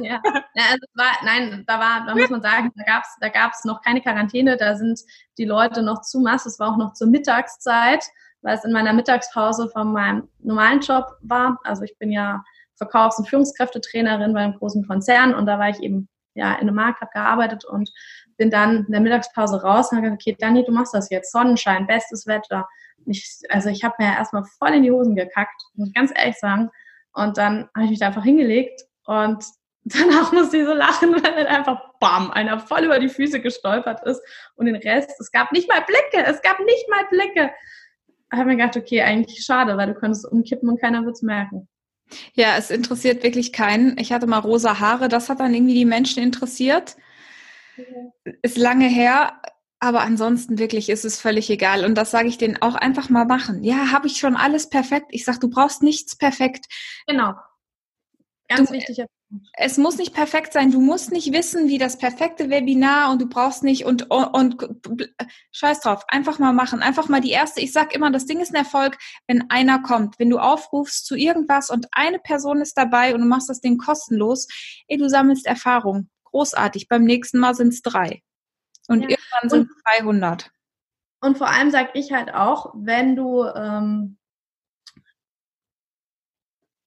Ja, 0.00 0.20
ja 0.54 0.64
also 0.72 0.86
war, 0.94 1.12
nein, 1.22 1.62
da 1.68 1.78
war, 1.78 2.06
da 2.08 2.14
muss 2.16 2.30
man 2.30 2.42
sagen, 2.42 2.72
da 2.74 2.82
gab 2.82 3.04
es 3.04 3.10
da 3.20 3.28
gab's 3.28 3.64
noch 3.64 3.82
keine 3.82 4.00
Quarantäne, 4.00 4.56
da 4.56 4.74
sind 4.74 4.98
die 5.38 5.44
Leute 5.44 5.84
noch 5.84 6.00
zu 6.00 6.18
Mass. 6.18 6.44
Es 6.44 6.58
war 6.58 6.72
auch 6.72 6.76
noch 6.76 6.94
zur 6.94 7.06
Mittagszeit, 7.06 8.04
weil 8.42 8.56
es 8.56 8.64
in 8.64 8.72
meiner 8.72 8.92
Mittagspause 8.92 9.68
von 9.68 9.92
meinem 9.92 10.28
normalen 10.40 10.80
Job 10.80 11.06
war. 11.20 11.60
Also 11.62 11.84
ich 11.84 11.96
bin 11.98 12.10
ja 12.10 12.42
Verkaufs- 12.76 13.18
und 13.18 13.28
Führungskräftetrainerin 13.28 14.32
bei 14.32 14.40
einem 14.40 14.58
großen 14.58 14.86
Konzern 14.86 15.34
und 15.34 15.46
da 15.46 15.58
war 15.58 15.68
ich 15.68 15.80
eben 15.80 16.08
ja 16.34 16.54
in 16.54 16.62
einem 16.62 16.74
Markt, 16.74 17.00
habe 17.00 17.10
gearbeitet 17.12 17.64
und 17.64 17.90
bin 18.36 18.50
dann 18.50 18.84
in 18.86 18.92
der 18.92 19.00
Mittagspause 19.00 19.62
raus 19.62 19.90
und 19.90 19.98
habe 19.98 20.08
gesagt, 20.08 20.22
okay, 20.22 20.36
Dani, 20.38 20.64
du 20.64 20.72
machst 20.72 20.94
das 20.94 21.10
jetzt, 21.10 21.32
Sonnenschein, 21.32 21.86
bestes 21.86 22.26
Wetter. 22.26 22.68
Ich, 23.06 23.40
also 23.48 23.68
ich 23.68 23.84
habe 23.84 23.94
mir 23.98 24.06
ja 24.06 24.14
erstmal 24.14 24.44
voll 24.44 24.74
in 24.74 24.82
die 24.82 24.90
Hosen 24.90 25.14
gekackt, 25.14 25.62
muss 25.74 25.88
ich 25.88 25.94
ganz 25.94 26.12
ehrlich 26.14 26.38
sagen. 26.38 26.70
Und 27.12 27.38
dann 27.38 27.68
habe 27.74 27.84
ich 27.84 27.90
mich 27.90 28.00
da 28.00 28.08
einfach 28.08 28.24
hingelegt 28.24 28.82
und 29.04 29.44
danach 29.84 30.32
musste 30.32 30.56
ich 30.56 30.64
so 30.64 30.72
lachen, 30.72 31.12
weil 31.12 31.34
dann 31.34 31.46
einfach 31.46 31.80
bam, 32.00 32.30
einer 32.30 32.58
voll 32.58 32.84
über 32.84 32.98
die 32.98 33.08
Füße 33.08 33.40
gestolpert 33.40 34.02
ist 34.04 34.22
und 34.56 34.66
den 34.66 34.76
Rest, 34.76 35.10
es 35.20 35.30
gab 35.30 35.52
nicht 35.52 35.68
mal 35.68 35.82
Blicke, 35.82 36.26
es 36.26 36.40
gab 36.42 36.58
nicht 36.60 36.88
mal 36.88 37.04
Blicke. 37.10 37.52
Ich 38.32 38.38
habe 38.38 38.48
mir 38.48 38.56
gedacht, 38.56 38.76
okay, 38.76 39.02
eigentlich 39.02 39.44
schade, 39.44 39.76
weil 39.76 39.88
du 39.88 39.94
könntest 39.94 40.26
umkippen 40.26 40.68
und 40.68 40.80
keiner 40.80 41.04
wird 41.04 41.14
es 41.14 41.22
merken. 41.22 41.68
Ja, 42.34 42.56
es 42.56 42.70
interessiert 42.70 43.22
wirklich 43.22 43.52
keinen. 43.52 43.98
Ich 43.98 44.12
hatte 44.12 44.26
mal 44.26 44.38
rosa 44.38 44.80
Haare, 44.80 45.08
das 45.08 45.28
hat 45.28 45.40
dann 45.40 45.54
irgendwie 45.54 45.74
die 45.74 45.84
Menschen 45.84 46.22
interessiert. 46.22 46.96
Ist 48.42 48.56
lange 48.56 48.88
her, 48.88 49.40
aber 49.80 50.00
ansonsten 50.02 50.58
wirklich 50.58 50.88
ist 50.88 51.04
es 51.04 51.20
völlig 51.20 51.50
egal. 51.50 51.84
Und 51.84 51.94
das 51.96 52.10
sage 52.10 52.28
ich 52.28 52.38
denen 52.38 52.60
auch 52.62 52.74
einfach 52.74 53.10
mal 53.10 53.26
machen. 53.26 53.62
Ja, 53.62 53.90
habe 53.92 54.06
ich 54.06 54.16
schon 54.16 54.36
alles 54.36 54.70
perfekt. 54.70 55.06
Ich 55.10 55.24
sage, 55.24 55.40
du 55.40 55.50
brauchst 55.50 55.82
nichts 55.82 56.16
perfekt. 56.16 56.66
Genau. 57.06 57.34
Ganz 58.48 58.70
du, 58.70 58.74
wichtig 58.76 59.04
es 59.54 59.78
muss 59.78 59.96
nicht 59.96 60.14
perfekt 60.14 60.52
sein. 60.52 60.70
Du 60.70 60.80
musst 60.80 61.12
nicht 61.12 61.32
wissen, 61.32 61.68
wie 61.68 61.78
das 61.78 61.98
perfekte 61.98 62.50
Webinar 62.50 63.10
und 63.10 63.20
du 63.20 63.28
brauchst 63.28 63.62
nicht 63.62 63.84
und, 63.84 64.10
und, 64.10 64.34
und 64.34 65.14
scheiß 65.52 65.80
drauf. 65.80 66.04
Einfach 66.08 66.38
mal 66.38 66.52
machen. 66.52 66.82
Einfach 66.82 67.08
mal 67.08 67.20
die 67.20 67.30
erste. 67.30 67.60
Ich 67.60 67.72
sag 67.72 67.94
immer, 67.94 68.10
das 68.10 68.26
Ding 68.26 68.40
ist 68.40 68.50
ein 68.50 68.56
Erfolg, 68.56 68.98
wenn 69.26 69.50
einer 69.50 69.80
kommt. 69.82 70.18
Wenn 70.18 70.30
du 70.30 70.38
aufrufst 70.38 71.06
zu 71.06 71.16
irgendwas 71.16 71.70
und 71.70 71.86
eine 71.92 72.18
Person 72.18 72.60
ist 72.60 72.74
dabei 72.74 73.14
und 73.14 73.20
du 73.20 73.26
machst 73.26 73.48
das 73.48 73.60
Ding 73.60 73.78
kostenlos, 73.78 74.46
ey, 74.88 74.96
du 74.96 75.08
sammelst 75.08 75.46
Erfahrung. 75.46 76.10
Großartig. 76.24 76.88
Beim 76.88 77.04
nächsten 77.04 77.38
Mal 77.38 77.54
sind 77.54 77.68
es 77.68 77.82
drei. 77.82 78.22
Und 78.88 79.02
ja. 79.02 79.10
irgendwann 79.10 79.50
sind 79.50 79.70
es 79.70 80.00
300. 80.00 80.50
Und 81.20 81.38
vor 81.38 81.48
allem 81.48 81.70
sage 81.70 81.90
ich 81.94 82.12
halt 82.12 82.34
auch, 82.34 82.74
wenn 82.76 83.16
du 83.16 83.44
ähm, 83.44 84.18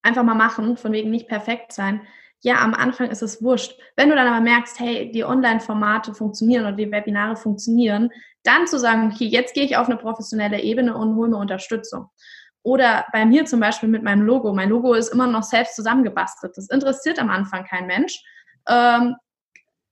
einfach 0.04 0.24
mal 0.24 0.36
machen, 0.36 0.78
von 0.78 0.92
wegen 0.92 1.10
nicht 1.10 1.28
perfekt 1.28 1.74
sein, 1.74 2.08
ja, 2.42 2.62
am 2.62 2.74
Anfang 2.74 3.10
ist 3.10 3.24
es 3.24 3.42
wurscht. 3.42 3.80
Wenn 3.96 4.10
du 4.10 4.16
dann 4.16 4.28
aber 4.28 4.42
merkst, 4.42 4.80
hey, 4.80 5.12
die 5.12 5.24
Online-Formate 5.24 6.14
funktionieren 6.14 6.66
oder 6.66 6.76
die 6.76 6.92
Webinare 6.92 7.36
funktionieren, 7.36 8.10
dann 8.44 8.68
zu 8.68 8.80
sagen, 8.80 9.12
okay, 9.12 9.26
jetzt 9.26 9.54
gehe 9.54 9.66
ich 9.66 9.76
auf 9.78 9.88
eine 9.88 9.98
professionelle 9.98 10.62
Ebene 10.62 10.96
und 10.96 11.16
hole 11.16 11.30
mir 11.30 11.38
Unterstützung. 11.38 12.10
Oder 12.64 13.06
bei 13.12 13.26
mir 13.26 13.46
zum 13.46 13.60
Beispiel 13.60 13.90
mit 13.90 14.04
meinem 14.04 14.24
Logo. 14.24 14.54
Mein 14.54 14.70
Logo 14.70 14.94
ist 14.94 15.10
immer 15.10 15.28
noch 15.28 15.44
selbst 15.44 15.76
zusammengebastelt. 15.76 16.58
Das 16.58 16.70
interessiert 16.70 17.18
am 17.20 17.30
Anfang 17.30 17.66
kein 17.66 17.88
Mensch. 17.88 18.22
Ähm, 18.68 19.16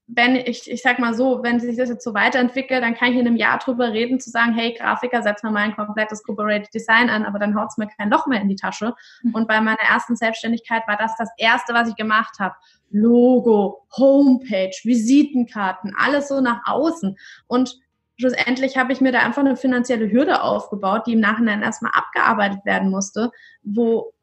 wenn 0.07 0.35
ich, 0.35 0.69
ich 0.69 0.83
sag 0.83 0.99
mal 0.99 1.15
so, 1.15 1.41
wenn 1.41 1.59
sich 1.59 1.77
das 1.77 1.89
jetzt 1.89 2.03
so 2.03 2.13
weiterentwickelt, 2.13 2.83
dann 2.83 2.93
kann 2.93 3.11
ich 3.11 3.19
in 3.19 3.27
einem 3.27 3.37
Jahr 3.37 3.57
drüber 3.57 3.91
reden, 3.91 4.19
zu 4.19 4.29
sagen, 4.29 4.53
hey, 4.53 4.73
Grafiker, 4.73 5.23
setz 5.23 5.41
mal 5.41 5.55
ein 5.55 5.75
komplettes 5.75 6.21
Corporate 6.23 6.69
Design 6.71 7.09
an, 7.09 7.25
aber 7.25 7.39
dann 7.39 7.55
haut 7.55 7.69
es 7.69 7.77
mir 7.77 7.87
kein 7.87 8.11
Loch 8.11 8.27
mehr 8.27 8.39
in 8.39 8.49
die 8.49 8.55
Tasche. 8.55 8.93
Mhm. 9.23 9.33
Und 9.33 9.47
bei 9.47 9.59
meiner 9.61 9.79
ersten 9.79 10.15
Selbstständigkeit 10.15 10.83
war 10.87 10.97
das 10.97 11.15
das 11.17 11.29
Erste, 11.37 11.73
was 11.73 11.89
ich 11.89 11.95
gemacht 11.95 12.37
habe. 12.39 12.53
Logo, 12.91 13.87
Homepage, 13.97 14.75
Visitenkarten, 14.83 15.95
alles 15.97 16.27
so 16.27 16.39
nach 16.39 16.61
außen. 16.65 17.17
Und 17.47 17.79
schlussendlich 18.19 18.77
habe 18.77 18.93
ich 18.93 19.01
mir 19.01 19.11
da 19.11 19.19
einfach 19.19 19.41
eine 19.41 19.57
finanzielle 19.57 20.11
Hürde 20.11 20.43
aufgebaut, 20.43 21.07
die 21.07 21.13
im 21.13 21.19
Nachhinein 21.19 21.63
erstmal 21.63 21.93
abgearbeitet 21.95 22.63
werden 22.63 22.91
musste, 22.91 23.31
wo, 23.63 24.13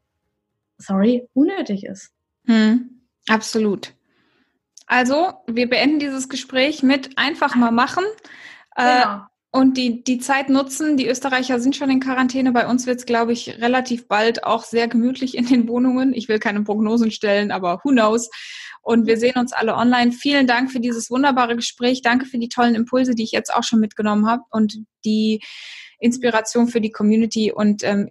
sorry, 0.79 1.29
unnötig 1.35 1.85
ist. 1.85 2.13
Hm, 2.47 3.03
absolut. 3.27 3.95
Also, 4.87 5.33
wir 5.47 5.69
beenden 5.69 5.99
dieses 5.99 6.29
Gespräch 6.29 6.83
mit 6.83 7.17
einfach 7.17 7.55
mal 7.55 7.71
machen. 7.71 8.05
Äh, 8.77 9.03
genau. 9.03 9.17
Äh, 9.17 9.21
und 9.55 9.77
die, 9.77 10.03
die 10.03 10.19
Zeit 10.19 10.49
nutzen. 10.49 10.97
Die 10.97 11.07
Österreicher 11.07 11.61
sind 11.61 11.77
schon 11.77 11.91
in 11.91 12.01
Quarantäne. 12.01 12.53
Bei 12.53 12.67
uns 12.67 12.87
wird 12.87 13.01
es, 13.01 13.07
glaube 13.07 13.35
ich, 13.35 13.61
relativ 13.61 14.09
bald 14.09 14.45
auch 14.45 14.65
sehr 14.65 14.89
gemütlich 14.89 15.37
in 15.37 15.47
den 15.47 15.69
Wohnungen. 15.69 16.15
Ich 16.15 16.29
will 16.29 16.39
keine 16.39 16.63
Prognosen 16.63 17.11
stellen, 17.11 17.51
aber 17.51 17.81
who 17.85 17.91
knows. 17.91 18.31
Und 18.81 19.07
wir 19.07 19.19
sehen 19.19 19.37
uns 19.37 19.53
alle 19.53 19.75
online. 19.77 20.13
Vielen 20.13 20.47
Dank 20.47 20.73
für 20.73 20.81
dieses 20.81 21.11
wunderbare 21.11 21.55
Gespräch. 21.55 22.01
Danke 22.01 22.25
für 22.25 22.39
die 22.39 22.49
tollen 22.49 22.75
Impulse, 22.75 23.15
die 23.15 23.25
ich 23.25 23.33
jetzt 23.33 23.55
auch 23.55 23.63
schon 23.63 23.79
mitgenommen 23.79 24.27
habe 24.27 24.43
und 24.51 24.79
die 25.05 25.43
Inspiration 26.01 26.67
für 26.67 26.81
die 26.81 26.91
Community 26.91 27.53
und 27.53 27.85
ähm, 27.85 28.09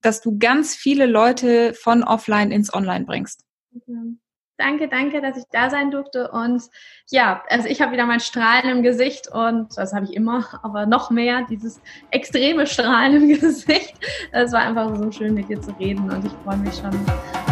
dass 0.00 0.20
du 0.20 0.38
ganz 0.38 0.76
viele 0.76 1.06
Leute 1.06 1.74
von 1.74 2.04
offline 2.04 2.52
ins 2.52 2.72
Online 2.72 3.04
bringst. 3.04 3.44
Mhm. 3.86 4.20
Danke, 4.56 4.86
danke, 4.88 5.20
dass 5.20 5.36
ich 5.36 5.44
da 5.50 5.68
sein 5.68 5.90
durfte. 5.90 6.30
Und 6.30 6.62
ja, 7.10 7.42
also 7.48 7.68
ich 7.68 7.80
habe 7.80 7.92
wieder 7.92 8.06
mein 8.06 8.20
Strahlen 8.20 8.68
im 8.68 8.82
Gesicht 8.82 9.28
und 9.28 9.76
das 9.76 9.92
habe 9.92 10.04
ich 10.04 10.14
immer, 10.14 10.44
aber 10.62 10.86
noch 10.86 11.10
mehr, 11.10 11.44
dieses 11.50 11.80
extreme 12.12 12.66
Strahlen 12.66 13.16
im 13.16 13.28
Gesicht. 13.40 13.94
Es 14.30 14.52
war 14.52 14.60
einfach 14.60 14.94
so 14.94 15.10
schön, 15.10 15.34
mit 15.34 15.48
dir 15.48 15.60
zu 15.60 15.72
reden 15.72 16.08
und 16.08 16.24
ich 16.24 16.32
freue 16.44 16.58
mich 16.58 16.74
schon 16.74 16.94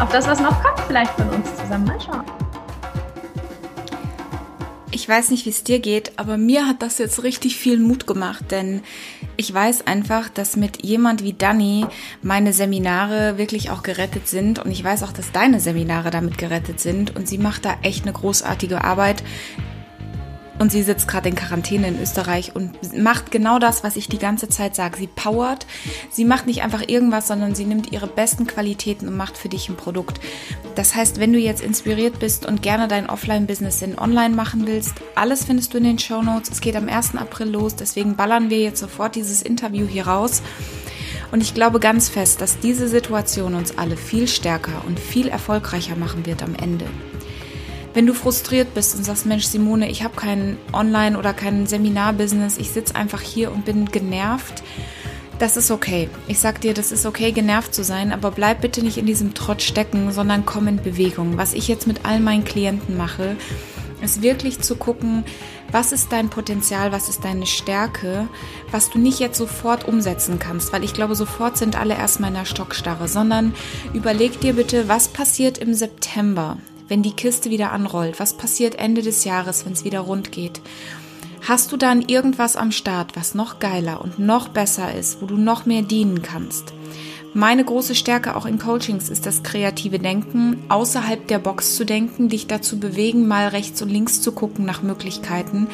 auf 0.01 0.11
das, 0.13 0.29
was 0.29 0.41
noch 0.41 0.63
kommt, 0.63 0.81
vielleicht 0.81 1.13
von 1.13 1.29
uns 1.31 1.57
zusammen. 1.57 1.87
Mal 1.87 2.01
schauen. 2.01 2.52
Ich 4.95 5.09
weiß 5.09 5.31
nicht, 5.31 5.47
wie 5.47 5.51
es 5.51 5.65
dir 5.65 5.79
geht, 5.79 6.13
aber 6.19 6.37
mir 6.37 6.67
hat 6.67 6.83
das 6.83 6.99
jetzt 6.99 7.23
richtig 7.23 7.57
viel 7.57 7.79
Mut 7.79 8.07
gemacht, 8.07 8.45
denn 8.51 8.83
ich 9.39 9.53
weiß 9.53 9.87
einfach, 9.87 10.29
dass 10.29 10.55
mit 10.55 10.85
jemand 10.85 11.25
wie 11.25 11.33
Dani 11.33 11.87
meine 12.21 12.53
Seminare 12.53 13.39
wirklich 13.39 13.71
auch 13.71 13.83
gerettet 13.83 14.29
sind 14.29 14.59
und 14.59 14.71
ich 14.71 14.85
weiß 14.85 15.03
auch, 15.03 15.13
dass 15.13 15.33
deine 15.33 15.61
Seminare 15.61 16.11
damit 16.11 16.37
gerettet 16.37 16.79
sind 16.79 17.17
und 17.17 17.27
sie 17.27 17.39
macht 17.39 17.65
da 17.65 17.79
echt 17.83 18.03
eine 18.03 18.13
großartige 18.13 18.85
Arbeit 18.85 19.23
und 20.63 20.71
sie 20.71 20.85
sitzt 20.85 21.09
gerade 21.09 21.29
in 21.29 21.35
Quarantäne 21.35 21.89
in 21.89 22.01
Österreich 22.01 22.55
und 22.55 22.97
macht 22.97 23.33
genau 23.33 23.59
das, 23.59 23.83
was 23.83 23.97
ich 23.97 24.09
die 24.09 24.21
ganze 24.21 24.49
Zeit 24.49 24.77
sage. 24.77 24.97
Sie 24.97 25.09
powert, 25.09 25.67
sie 26.09 26.25
macht 26.25 26.47
nicht 26.47 26.63
einfach 26.63 26.87
irgendwas, 26.87 27.27
sondern 27.27 27.57
sie 27.57 27.65
nimmt 27.65 27.91
ihre 27.91 28.07
besten 28.07 28.47
Qualitäten 28.47 29.09
und 29.09 29.17
macht 29.17 29.37
für 29.37 29.49
dich 29.49 29.69
ein 29.69 29.75
Produkt. 29.75 30.21
Das 30.77 30.95
heißt, 30.95 31.19
wenn 31.19 31.33
du 31.33 31.41
jetzt 31.41 31.63
inspiriert 31.63 32.21
bist 32.21 32.47
und 32.47 32.63
gerne 32.63 32.87
dein 32.87 33.11
Offline-Business 33.11 33.83
in 33.83 33.99
Online 33.99 34.37
machen 34.37 34.65
willst, 34.65 34.95
alles 35.17 35.45
findest 35.45 35.75
du 35.75 35.79
in 35.79 35.85
den 35.85 35.99
Show 35.99 36.23
Notes. 36.23 36.53
Es 36.53 36.61
geht 36.61 36.77
am 36.77 36.89
1. 36.89 37.17
April 37.17 37.49
los, 37.49 37.75
deswegen 37.75 38.15
ballern 38.15 38.49
wir 38.49 38.61
jetzt 38.61 38.79
sofort 38.79 39.17
dieses 39.17 39.43
Interview 39.43 39.89
hier 39.89 40.07
raus. 40.07 40.43
Und 41.33 41.41
ich 41.41 41.55
glaube 41.55 41.81
ganz 41.81 42.09
fest, 42.09 42.41
dass 42.41 42.61
diese 42.61 42.87
Situation 42.87 43.57
uns 43.57 43.79
alle 43.79 43.97
viel 43.97 44.29
stärker 44.29 44.85
und 44.87 45.01
viel 45.01 45.27
erfolgreicher 45.27 45.97
machen 45.97 46.25
wird 46.25 46.41
am 46.41 46.55
Ende. 46.55 46.87
Wenn 47.95 48.07
du 48.07 48.15
frustriert 48.15 48.73
bist 48.75 48.97
und 48.97 49.05
sagst, 49.05 49.27
Mensch, 49.27 49.45
Simone, 49.45 49.91
ich 49.91 50.03
habe 50.03 50.17
kein 50.17 50.57
Online- 50.73 51.19
oder 51.19 51.35
kein 51.35 51.67
Seminarbusiness, 51.67 52.57
ich 52.57 52.71
sitze 52.71 52.97
einfach 52.97 53.21
hier 53.21 53.53
und 53.53 53.67
bin 53.67 53.87
genervt, 53.87 54.63
das 55.39 55.57
ist 55.57 55.71
okay. 55.71 56.09
Ich 56.29 56.39
sag 56.39 56.61
dir, 56.61 56.73
das 56.73 56.93
ist 56.93 57.05
okay, 57.05 57.33
genervt 57.33 57.75
zu 57.75 57.85
sein, 57.85 58.13
aber 58.13 58.31
bleib 58.31 58.61
bitte 58.61 58.83
nicht 58.83 58.97
in 58.97 59.07
diesem 59.07 59.35
Trott 59.35 59.61
stecken, 59.61 60.13
sondern 60.13 60.47
komm 60.47 60.69
in 60.69 60.77
Bewegung. 60.77 61.37
Was 61.37 61.53
ich 61.53 61.69
jetzt 61.69 61.87
mit 61.87 62.05
all 62.05 62.21
meinen 62.21 62.45
Klienten 62.45 62.97
mache, 62.97 63.37
ist 64.03 64.23
wirklich 64.23 64.61
zu 64.61 64.77
gucken, 64.77 65.25
was 65.71 65.93
ist 65.93 66.13
dein 66.13 66.29
Potenzial, 66.29 66.93
was 66.93 67.09
ist 67.09 67.25
deine 67.25 67.47
Stärke, 67.47 68.29
was 68.71 68.91
du 68.91 68.99
nicht 68.99 69.21
jetzt 69.21 69.39
sofort 69.39 69.87
umsetzen 69.87 70.39
kannst, 70.39 70.73
weil 70.73 70.85
ich 70.85 70.95
glaube, 70.95 71.15
sofort 71.15 71.57
sind 71.57 71.79
alle 71.79 71.95
erstmal 71.95 72.29
in 72.29 72.37
der 72.37 72.45
Stockstarre, 72.45 73.09
sondern 73.09 73.55
überleg 73.95 74.41
dir 74.41 74.53
bitte, 74.53 74.89
was 74.89 75.09
passiert 75.09 75.59
im 75.59 75.75
September, 75.75 76.59
wenn 76.93 77.03
die 77.03 77.17
Kiste 77.17 77.49
wieder 77.49 77.73
anrollt? 77.73 78.21
Was 78.21 78.35
passiert 78.35 78.75
Ende 78.75 79.01
des 79.01 79.25
Jahres, 79.25 79.65
wenn 79.65 79.73
es 79.73 79.83
wieder 79.83 80.01
rund 80.01 80.31
geht? 80.31 80.61
Hast 81.41 81.73
du 81.73 81.79
dann 81.79 82.03
irgendwas 82.03 82.55
am 82.55 82.71
Start, 82.71 83.17
was 83.17 83.35
noch 83.35 83.61
geiler 83.61 84.03
und 84.03 84.19
noch 84.19 84.49
besser 84.49 84.95
ist, 84.95 85.23
wo 85.23 85.25
du 85.25 85.39
noch 85.39 85.65
mehr 85.65 85.81
dienen 85.81 86.21
kannst? 86.21 86.75
Meine 87.35 87.65
große 87.65 87.95
Stärke 87.95 88.37
auch 88.37 88.45
in 88.45 88.59
Coachings 88.59 89.09
ist 89.09 89.25
das 89.25 89.43
kreative 89.43 89.99
Denken, 89.99 90.63
außerhalb 90.69 91.27
der 91.29 91.39
Box 91.39 91.77
zu 91.77 91.87
denken, 91.87 92.29
dich 92.29 92.47
dazu 92.47 92.79
bewegen, 92.79 93.27
mal 93.27 93.49
rechts 93.49 93.81
und 93.81 93.89
links 93.89 94.21
zu 94.21 94.33
gucken 94.33 94.67
nach 94.67 94.83
Möglichkeiten. 94.83 95.67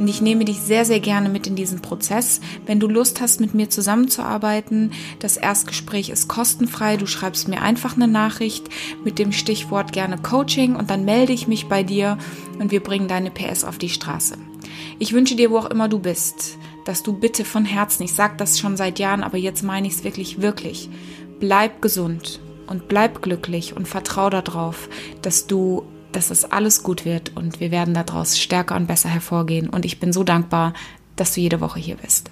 Und 0.00 0.08
ich 0.08 0.20
nehme 0.20 0.44
dich 0.44 0.60
sehr, 0.60 0.84
sehr 0.84 0.98
gerne 0.98 1.28
mit 1.28 1.46
in 1.46 1.54
diesen 1.54 1.80
Prozess. 1.80 2.40
Wenn 2.66 2.80
du 2.80 2.88
Lust 2.88 3.20
hast, 3.20 3.40
mit 3.40 3.54
mir 3.54 3.70
zusammenzuarbeiten, 3.70 4.90
das 5.20 5.36
Erstgespräch 5.36 6.08
ist 6.08 6.26
kostenfrei. 6.26 6.96
Du 6.96 7.06
schreibst 7.06 7.46
mir 7.46 7.62
einfach 7.62 7.94
eine 7.94 8.08
Nachricht 8.08 8.68
mit 9.04 9.20
dem 9.20 9.30
Stichwort 9.30 9.92
gerne 9.92 10.18
Coaching 10.18 10.74
und 10.74 10.90
dann 10.90 11.04
melde 11.04 11.32
ich 11.32 11.46
mich 11.46 11.68
bei 11.68 11.84
dir 11.84 12.18
und 12.58 12.72
wir 12.72 12.82
bringen 12.82 13.06
deine 13.06 13.30
PS 13.30 13.62
auf 13.62 13.78
die 13.78 13.90
Straße. 13.90 14.38
Ich 14.98 15.12
wünsche 15.12 15.36
dir, 15.36 15.52
wo 15.52 15.58
auch 15.58 15.70
immer 15.70 15.88
du 15.88 16.00
bist, 16.00 16.58
dass 16.86 17.02
du 17.02 17.12
bitte 17.12 17.44
von 17.44 17.64
Herzen, 17.64 18.04
ich 18.04 18.14
sage 18.14 18.34
das 18.38 18.58
schon 18.58 18.76
seit 18.76 18.98
Jahren, 18.98 19.22
aber 19.22 19.36
jetzt 19.36 19.62
meine 19.62 19.88
ich 19.88 19.94
es 19.94 20.04
wirklich, 20.04 20.40
wirklich, 20.40 20.88
bleib 21.40 21.82
gesund 21.82 22.40
und 22.68 22.88
bleib 22.88 23.22
glücklich 23.22 23.76
und 23.76 23.88
vertrau 23.88 24.30
darauf, 24.30 24.88
dass 25.20 25.48
du, 25.48 25.84
dass 26.12 26.30
es 26.30 26.44
alles 26.44 26.84
gut 26.84 27.04
wird 27.04 27.36
und 27.36 27.60
wir 27.60 27.72
werden 27.72 27.92
daraus 27.92 28.38
stärker 28.38 28.76
und 28.76 28.86
besser 28.86 29.08
hervorgehen. 29.08 29.68
Und 29.68 29.84
ich 29.84 29.98
bin 30.00 30.12
so 30.12 30.22
dankbar, 30.22 30.74
dass 31.16 31.34
du 31.34 31.40
jede 31.40 31.60
Woche 31.60 31.80
hier 31.80 31.96
bist. 31.96 32.30